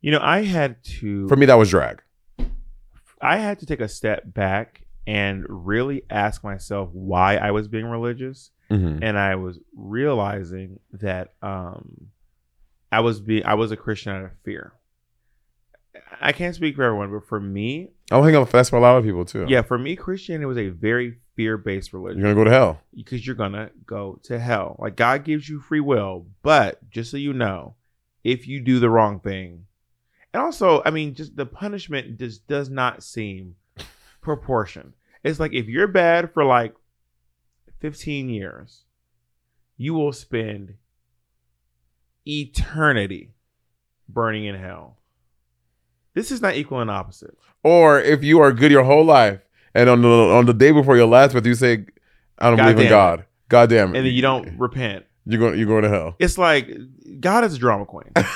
[0.00, 2.02] You know, I had to For me, that was drag.
[3.20, 7.86] I had to take a step back and really ask myself why I was being
[7.86, 9.00] religious, Mhm.
[9.02, 12.08] and I was realizing that um,
[12.92, 14.72] I was being I was a Christian out of fear.
[16.20, 19.04] I can't speak for everyone, but for me, I think that's for a lot of
[19.04, 19.46] people too.
[19.48, 22.18] yeah, for me, Christianity was a very fear based religion.
[22.18, 22.80] You're gonna go to hell.
[22.92, 24.74] because you're gonna go to hell.
[24.80, 27.76] Like God gives you free will, but just so you know,
[28.24, 29.66] if you do the wrong thing,
[30.34, 33.54] and also, I mean, just the punishment just does not seem
[34.20, 34.94] proportion.
[35.22, 36.74] It's like if you're bad for like
[37.78, 38.82] 15 years,
[39.76, 40.74] you will spend
[42.26, 43.30] eternity
[44.08, 44.98] burning in hell.
[46.14, 47.38] This is not equal and opposite.
[47.62, 50.96] Or if you are good your whole life and on the on the day before
[50.96, 51.86] your last breath you say,
[52.38, 52.90] I don't God believe in damn it.
[52.90, 53.24] God.
[53.48, 53.98] God damn it.
[53.98, 55.06] And then you don't repent.
[55.24, 56.16] you're going you're going to hell.
[56.18, 56.70] It's like
[57.20, 58.10] God is a drama queen.
[58.16, 58.26] like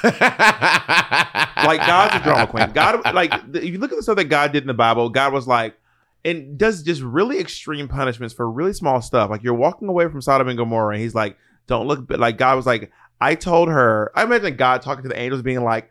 [1.86, 2.70] God's a drama queen.
[2.72, 5.32] God, like if you look at the stuff that God did in the Bible, God
[5.32, 5.76] was like,
[6.24, 9.30] and does just really extreme punishments for really small stuff.
[9.30, 12.38] Like you're walking away from Sodom and Gomorrah, and He's like, "Don't look." But like
[12.38, 15.88] God was like, I told her, I imagine God talking to the angels being like,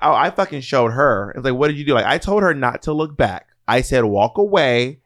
[0.00, 1.32] oh, I fucking showed her.
[1.36, 1.92] It's like, what did you do?
[1.92, 3.48] Like, I told her not to look back.
[3.70, 4.98] I said, walk away,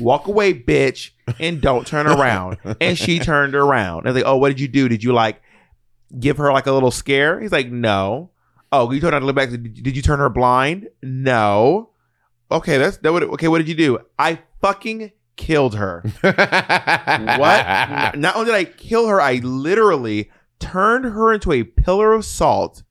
[0.00, 2.58] walk away, bitch, and don't turn around.
[2.80, 4.06] and she turned around.
[4.06, 4.88] And like, oh, what did you do?
[4.88, 5.40] Did you like
[6.18, 7.40] give her like a little scare?
[7.40, 8.30] He's like, no.
[8.72, 9.50] Oh, you told her to look back.
[9.50, 10.88] Did did you turn her blind?
[11.00, 11.90] No.
[12.50, 13.12] Okay, that's that.
[13.12, 13.98] Would, okay, what did you do?
[14.18, 16.02] I fucking killed her.
[16.20, 18.18] what?
[18.18, 22.82] Not only did I kill her, I literally turned her into a pillar of salt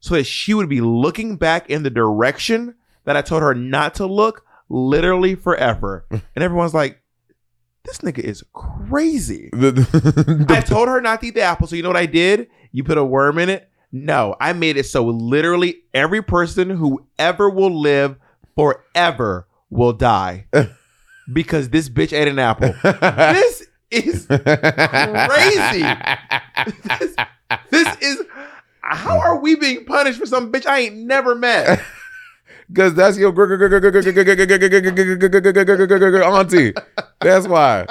[0.00, 2.74] so that she would be looking back in the direction
[3.04, 6.06] that I told her not to look literally forever.
[6.10, 7.00] And everyone's like,
[7.84, 9.50] this nigga is crazy.
[9.54, 11.66] I told her not to eat the apple.
[11.66, 12.48] So you know what I did?
[12.72, 13.70] You put a worm in it?
[13.92, 18.16] No, I made it so literally every person who ever will live
[18.56, 20.46] forever will die
[21.32, 22.74] because this bitch ate an apple.
[22.82, 25.84] this is crazy.
[26.88, 27.16] this,
[27.70, 28.22] this is
[28.80, 31.80] how are we being punished for some bitch I ain't never met?
[32.68, 33.30] Because that's your
[36.24, 36.72] auntie.
[37.20, 37.86] That's why.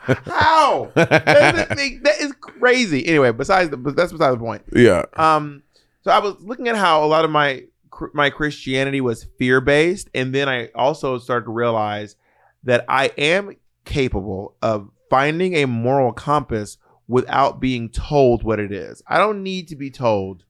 [0.00, 0.90] How?
[0.94, 3.06] That, make- that is crazy.
[3.06, 4.62] Anyway, besides the, that's beside the point.
[4.74, 5.04] Yeah.
[5.14, 5.62] Um.
[6.02, 7.64] So I was looking at how a lot of my
[8.12, 12.16] my Christianity was fear based, and then I also started to realize
[12.64, 19.02] that I am capable of finding a moral compass without being told what it is.
[19.06, 20.44] I don't need to be told.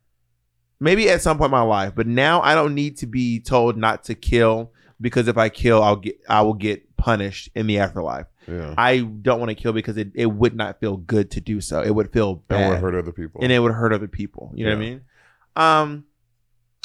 [0.80, 3.76] Maybe at some point in my life, but now I don't need to be told
[3.76, 7.78] not to kill because if I kill, I'll get I will get punished in the
[7.78, 8.26] afterlife.
[8.46, 8.74] Yeah.
[8.78, 11.82] I don't want to kill because it, it would not feel good to do so.
[11.82, 12.62] It would feel bad.
[12.62, 13.40] And would hurt other people.
[13.42, 14.52] And it would hurt other people.
[14.54, 15.00] You know what I mean?
[15.56, 16.04] Um,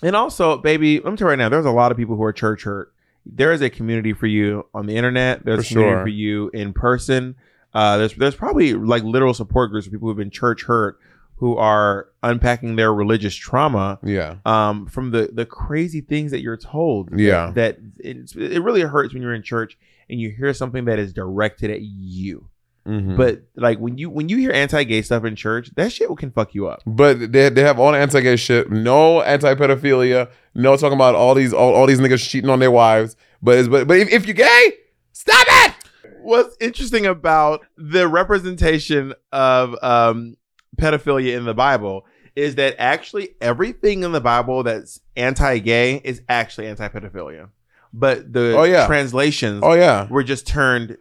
[0.04, 2.24] and also, baby, let me tell you right now, there's a lot of people who
[2.24, 2.94] are church hurt.
[3.26, 5.46] There is a community for you on the internet.
[5.46, 6.04] There's For a community sure.
[6.04, 7.36] for you in person.
[7.74, 11.00] Uh, there's there's probably like literal support groups for people who've been church hurt
[11.38, 14.36] who are unpacking their religious trauma Yeah.
[14.46, 17.10] um, from the the crazy things that you're told.
[17.20, 17.52] Yeah.
[17.56, 19.78] that it's, it really hurts when you're in church
[20.10, 22.48] and you hear something that is directed at you.
[22.88, 23.16] Mhm.
[23.16, 26.54] But like when you when you hear anti-gay stuff in church, that shit can fuck
[26.54, 26.82] you up.
[26.86, 31.54] But they, they have all the anti-gay shit, no anti-pedophilia, no talking about all these
[31.54, 33.16] all, all these niggas cheating on their wives.
[33.42, 34.74] But but but if, if you're gay,
[35.14, 35.74] stop it.
[36.22, 40.36] What's interesting about the representation of um,
[40.76, 42.06] pedophilia in the Bible
[42.36, 47.50] is that actually everything in the Bible that's anti-gay is actually anti-pedophilia,
[47.94, 48.88] but the Oh, yeah.
[48.88, 50.08] translations Oh yeah.
[50.10, 50.98] were just turned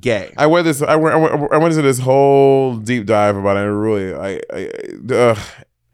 [0.00, 0.32] gay.
[0.36, 0.82] I went this.
[0.82, 1.14] I went.
[1.14, 3.60] I went, I went into this whole deep dive about it.
[3.60, 5.40] Really, I, I uh,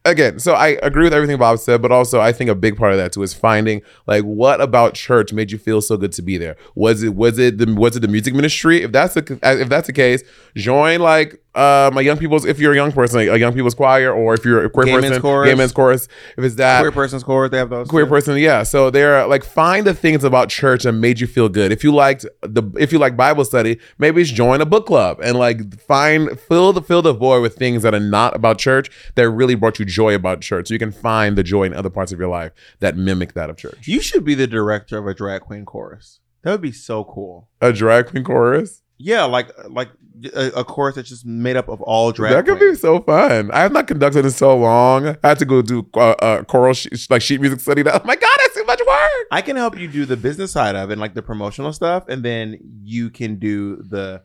[0.04, 0.38] again.
[0.38, 2.98] So I agree with everything Bob said, but also I think a big part of
[2.98, 6.38] that too is finding like what about church made you feel so good to be
[6.38, 6.56] there.
[6.74, 8.82] Was it was it the was it the music ministry?
[8.82, 10.22] If that's the if that's the case,
[10.56, 14.12] join like um a young people's if you're a young person, a young people's choir,
[14.12, 15.48] or if you're a queer Gay men's person, chorus.
[15.50, 16.08] gay men's chorus.
[16.36, 17.88] If it's that Queer person's chorus, they have those.
[17.88, 18.10] queer too.
[18.10, 21.72] person yeah so they're like find the things about church that made you feel good
[21.72, 25.18] if you liked the if you like bible study maybe it's join a book club
[25.22, 28.88] and like find fill the fill the void with things that are not about church
[29.16, 31.90] that really brought you joy about church so you can find the joy in other
[31.90, 35.06] parts of your life that mimic that of church You should be the director of
[35.08, 36.20] a drag queen chorus.
[36.42, 37.48] That would be so cool.
[37.60, 39.88] a drag queen chorus Yeah, like like
[40.34, 42.32] a, a chorus that's just made up of all drag.
[42.32, 42.78] that could queens.
[42.78, 45.86] be so fun i have not conducted in so long i had to go do
[45.94, 46.74] uh, uh choral
[47.08, 49.78] like sheet music study that oh my god that's too much work I can help
[49.78, 53.10] you do the business side of it, and like the promotional stuff, and then you
[53.10, 54.22] can do the.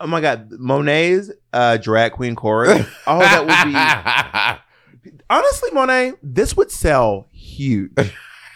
[0.00, 2.86] Oh my God, Monet's uh, drag queen chorus.
[3.06, 4.60] Oh, that
[5.02, 5.12] would be.
[5.30, 7.92] Honestly, Monet, this would sell huge.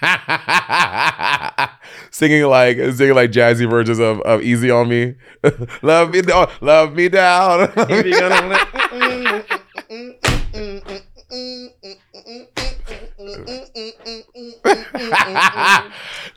[2.11, 5.17] singing like singing like jazzy versions of, of Easy on Me.
[5.83, 7.73] love me down, love me down.
[7.77, 8.49] If you're gonna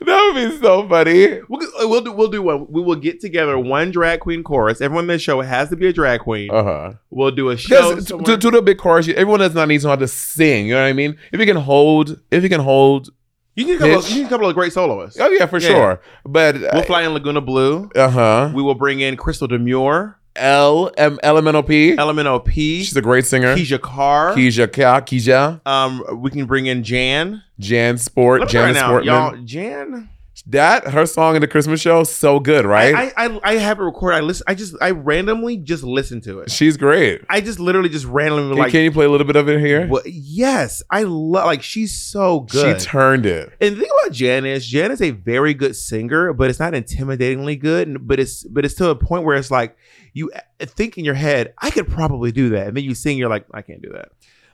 [0.00, 1.40] would be so funny.
[1.48, 2.66] We'll, we'll do we'll do one.
[2.70, 4.80] We will get together one drag queen chorus.
[4.80, 6.50] Everyone in the show has to be a drag queen.
[6.50, 6.92] Uh huh.
[7.10, 8.00] We'll do a show.
[8.00, 10.66] To, to, to the big chorus, everyone does not need to know how to sing.
[10.66, 11.16] You know what I mean?
[11.32, 13.10] If you can hold, if you can hold,
[13.54, 13.98] you need a couple.
[13.98, 15.18] Of, you need a couple of great soloists.
[15.20, 15.68] oh yeah, for Yeah.
[15.68, 16.00] sure.
[16.24, 17.90] But We'll fly in Lagoona Bloo.
[17.94, 18.50] uh huh.
[18.54, 21.96] We will bring in Crystal Demure, L M Elemental P.
[21.98, 23.54] Elemental P, She's a great singer.
[23.54, 24.34] Keisha Carr.
[24.34, 25.60] Keisha Ka Keisha.
[25.66, 27.42] Um, we can bring in Jan.
[27.58, 28.40] Jan Sport.
[28.40, 29.04] Let me Jan right now, Sportman.
[29.04, 29.36] y'all.
[29.44, 30.08] Jan.
[30.46, 32.94] That her song in the Christmas show, so good, right?
[32.94, 34.16] I, I I I have it recorded.
[34.16, 34.44] I listen.
[34.48, 36.50] I just I randomly just listen to it.
[36.50, 37.22] She's great.
[37.30, 38.72] I just literally just randomly Can, like.
[38.72, 39.86] can you play a little bit of it here?
[39.86, 41.46] Well, yes, I love.
[41.46, 42.80] Like she's so good.
[42.80, 43.52] She turned it.
[43.60, 46.72] And the thing about Jan is Jan is a very good singer, but it's not
[46.72, 48.08] intimidatingly good.
[48.08, 49.76] But it's but it's to a point where it's like
[50.12, 53.16] you uh, think in your head, I could probably do that, and then you sing,
[53.16, 54.08] you're like, I can't do that.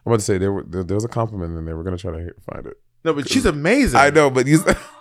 [0.05, 1.79] I'm about to say there, were, there, there was a compliment in there.
[1.79, 2.77] We're gonna try to find it.
[3.05, 3.99] No, but she's amazing.
[3.99, 4.63] I know, but you.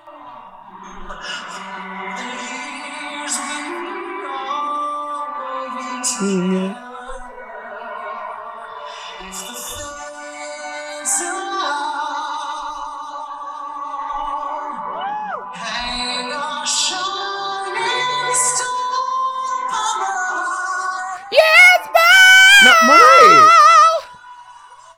[22.64, 23.53] No, Monet.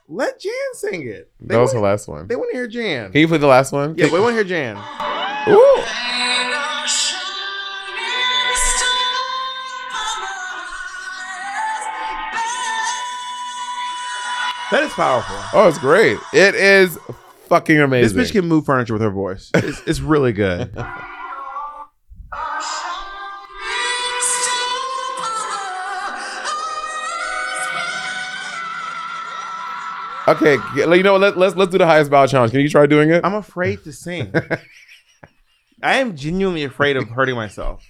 [0.08, 1.30] Let Jan sing it.
[1.40, 2.26] They That was want- her last one.
[2.26, 3.12] They want to hear Jan.
[3.12, 3.94] Can you play the last one?
[3.96, 4.76] Yeah, we want to hear Jan.
[5.48, 5.82] Ooh.
[14.70, 15.36] That is powerful.
[15.52, 16.18] Oh, it's great.
[16.32, 16.98] It is
[17.48, 18.16] fucking amazing.
[18.16, 19.50] This bitch can move furniture with her voice.
[19.54, 20.72] It's, it's really good.
[30.28, 31.20] Okay, you know what?
[31.20, 32.52] Let, let's let's do the highest bow challenge.
[32.52, 33.24] Can you try doing it?
[33.24, 34.32] I'm afraid to sing.
[35.82, 37.84] I am genuinely afraid of hurting myself.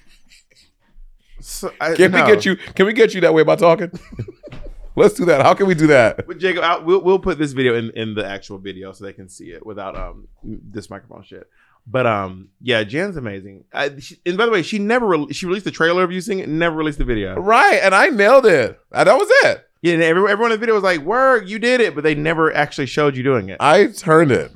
[1.41, 2.25] So, I, Can no.
[2.25, 2.57] we get you?
[2.57, 3.91] Can we get you that way by talking?
[4.97, 5.43] let's do that.
[5.43, 6.27] How can we do that?
[6.27, 9.13] But Jacob, I, we'll we'll put this video in in the actual video so they
[9.13, 11.49] can see it without um this microphone shit.
[11.87, 13.65] But um yeah, Jan's amazing.
[13.73, 16.21] I, she, and by the way, she never re- she released the trailer of you
[16.21, 17.35] singing, never released the video.
[17.35, 18.79] Right, and I nailed it.
[18.91, 19.67] That was it.
[19.83, 22.15] Yeah, and everyone, everyone in the video was like, "Word, you did it," but they
[22.15, 23.57] never actually showed you doing it.
[23.61, 24.53] I turned it.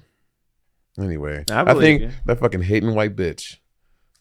[0.98, 2.11] Anyway, I I, think you.
[2.27, 3.56] that fucking hating white bitch.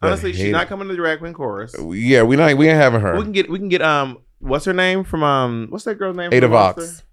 [0.02, 1.76] Honestly, she's not coming to the drag queen chorus.
[1.80, 3.16] Yeah, we not we ain't having her.
[3.16, 6.16] We can get we can get um what's her name from um what's that girl's
[6.18, 6.30] name?
[6.30, 7.04] from Ada the Vox.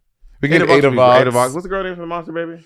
[0.40, 0.96] We get Ada Ada Vox.
[0.96, 1.20] Vox.
[1.20, 1.52] Ada Vox.
[1.54, 2.64] What's the girl name from the Monster Baby?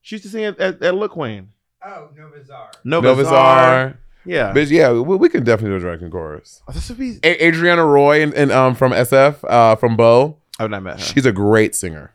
[0.00, 1.50] She used to sing at, at, at Look Queen.
[1.84, 2.70] Oh, Nova Czar.
[2.84, 3.30] Nova Nova Czar.
[3.30, 3.98] Czar.
[4.24, 4.52] Yeah.
[4.52, 6.62] Bitch, yeah, we, we can definitely do a drag chorus.
[6.68, 7.18] Oh, this would be.
[7.22, 10.36] A- Adriana Roy and, and um from SF uh from Bo.
[10.58, 11.04] I've not met her.
[11.04, 12.14] She's a great singer.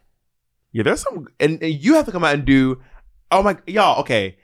[0.73, 2.81] Yeah, there's some, and, and you have to come out and do.
[3.31, 4.01] Oh my, y'all.
[4.01, 4.37] Okay,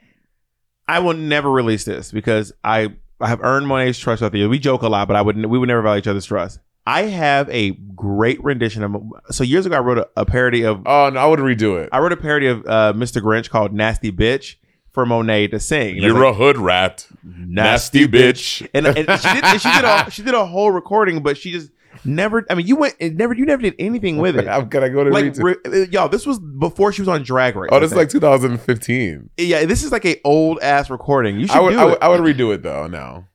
[0.88, 4.48] I will never release this because I I have earned Monet's trust with you.
[4.48, 6.60] We joke a lot, but I would we would never value each other's trust.
[6.86, 8.96] I have a great rendition of.
[9.30, 10.82] So years ago, I wrote a, a parody of.
[10.86, 11.88] Oh no, I would redo it.
[11.92, 13.22] I wrote a parody of uh, Mr.
[13.22, 14.56] Grinch called "Nasty Bitch"
[14.92, 15.96] for Monet to sing.
[15.96, 18.66] And You're like, a hood rat, nasty bitch.
[18.74, 21.52] and, and she did and she did a she did a whole recording, but she
[21.52, 21.70] just
[22.04, 22.44] never.
[22.50, 24.48] I mean, you went it never you never did anything with it.
[24.48, 26.08] I'm gonna go to like re- uh, y'all.
[26.08, 27.70] This was before she was on Drag Race.
[27.72, 29.30] Oh, I this is like 2015.
[29.36, 31.38] Yeah, this is like a old ass recording.
[31.38, 31.98] You should I would, do I it.
[32.02, 32.86] I would redo it though.
[32.86, 33.26] Now,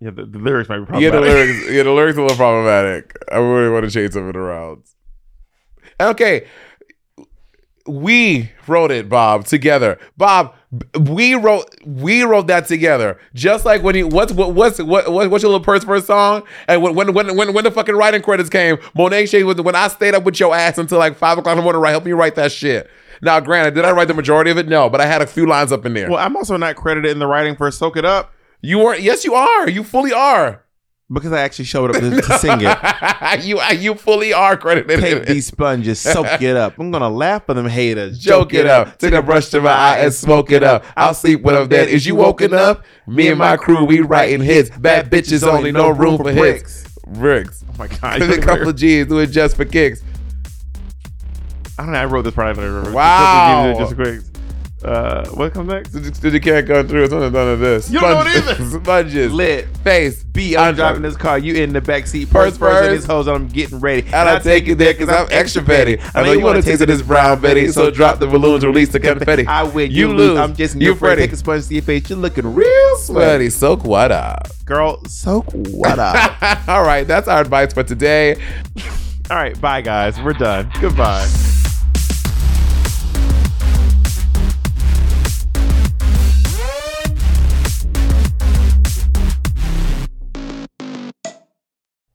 [0.00, 2.36] yeah, the, the lyrics might be yeah, the lyrics, yeah, the lyrics are a little
[2.36, 3.16] problematic.
[3.30, 4.84] I really want to change some of it around.
[6.00, 6.46] Okay,
[7.88, 9.98] we wrote it, Bob, together.
[10.16, 10.54] Bob,
[11.00, 13.18] we wrote we wrote that together.
[13.34, 16.42] Just like when you what's what what's what, what what's your little purse first song?
[16.66, 19.74] And when when when when, when the fucking writing credits came, Monet Shade was when
[19.74, 21.90] I stayed up with your ass until like five o'clock in the morning, right?
[21.90, 22.90] Help me write that shit.
[23.20, 24.68] Now, granted, did I write the majority of it?
[24.68, 26.08] No, but I had a few lines up in there.
[26.08, 29.02] well, I'm also not credited in the writing for "Soak It Up" You weren't.
[29.02, 29.68] Yes, you are.
[29.68, 30.64] You fully are.
[31.10, 33.44] Because I actually showed up to, to sing it.
[33.44, 35.00] you you fully are credited.
[35.00, 36.78] Take these sponges, soak it up.
[36.78, 38.18] I'm gonna laugh for them haters.
[38.18, 38.98] Joke it up.
[38.98, 40.84] Take a brush to my eye and smoke it up.
[40.96, 41.88] I'll sleep when I'm dead.
[41.88, 42.84] Is you woken up?
[43.06, 44.70] Me and my crew, we writing hits.
[44.76, 46.86] Bad bitches only, no room for hits.
[47.06, 47.64] Bricks.
[47.70, 48.20] Oh my god!
[48.20, 50.02] Me a couple of G's, do it just for kicks.
[51.78, 51.98] I don't know.
[51.98, 52.92] I wrote this probably.
[52.92, 53.76] Wow.
[53.78, 54.20] Just quick.
[54.84, 55.90] Uh, what comes next?
[55.90, 57.02] Did you, did you can't go through?
[57.02, 57.90] It's none of none of this.
[57.90, 58.60] You don't know it Sponges.
[58.60, 58.80] either.
[58.84, 59.32] Sponges.
[59.32, 59.66] Lit.
[59.78, 60.22] Face.
[60.22, 61.36] B, I'm I'm driving this car.
[61.36, 62.28] You in the back seat.
[62.28, 63.06] First Purse purse, and first.
[63.08, 63.26] hose.
[63.26, 64.02] I'm getting ready.
[64.06, 65.98] And I take you there because I'm extra petty.
[66.14, 68.90] I know you want to taste of this brown Betty, so drop the balloons, release
[68.90, 69.46] the confetti.
[69.48, 69.90] I win.
[69.90, 70.28] You You, lose.
[70.30, 70.38] lose.
[70.38, 71.16] I'm just You you Freddy.
[71.16, 71.22] Freddy.
[71.22, 72.08] Take a sponge to your face.
[72.08, 73.48] You're looking real sweaty.
[73.48, 74.46] Sweaty, soak what up?
[74.64, 76.40] Girl, soak what up?
[76.68, 78.36] All right, that's our advice for today.
[79.28, 80.20] All right, bye guys.
[80.20, 80.70] We're done.
[80.80, 81.26] Goodbye.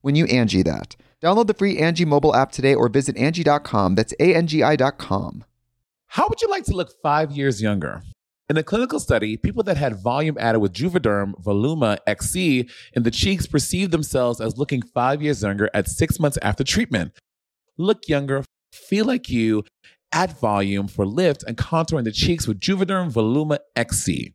[0.00, 0.96] when you Angie that.
[1.22, 3.94] Download the free Angie mobile app today or visit Angie.com.
[3.94, 5.44] That's A-N-G-I dot com.
[6.08, 8.02] How would you like to look five years younger?
[8.48, 13.10] In a clinical study, people that had volume added with Juvederm Voluma XC in the
[13.12, 17.12] cheeks perceived themselves as looking five years younger at six months after treatment.
[17.78, 19.62] Look younger, feel like you,
[20.12, 24.34] add volume for lift and contour in the cheeks with Juvederm Voluma XC.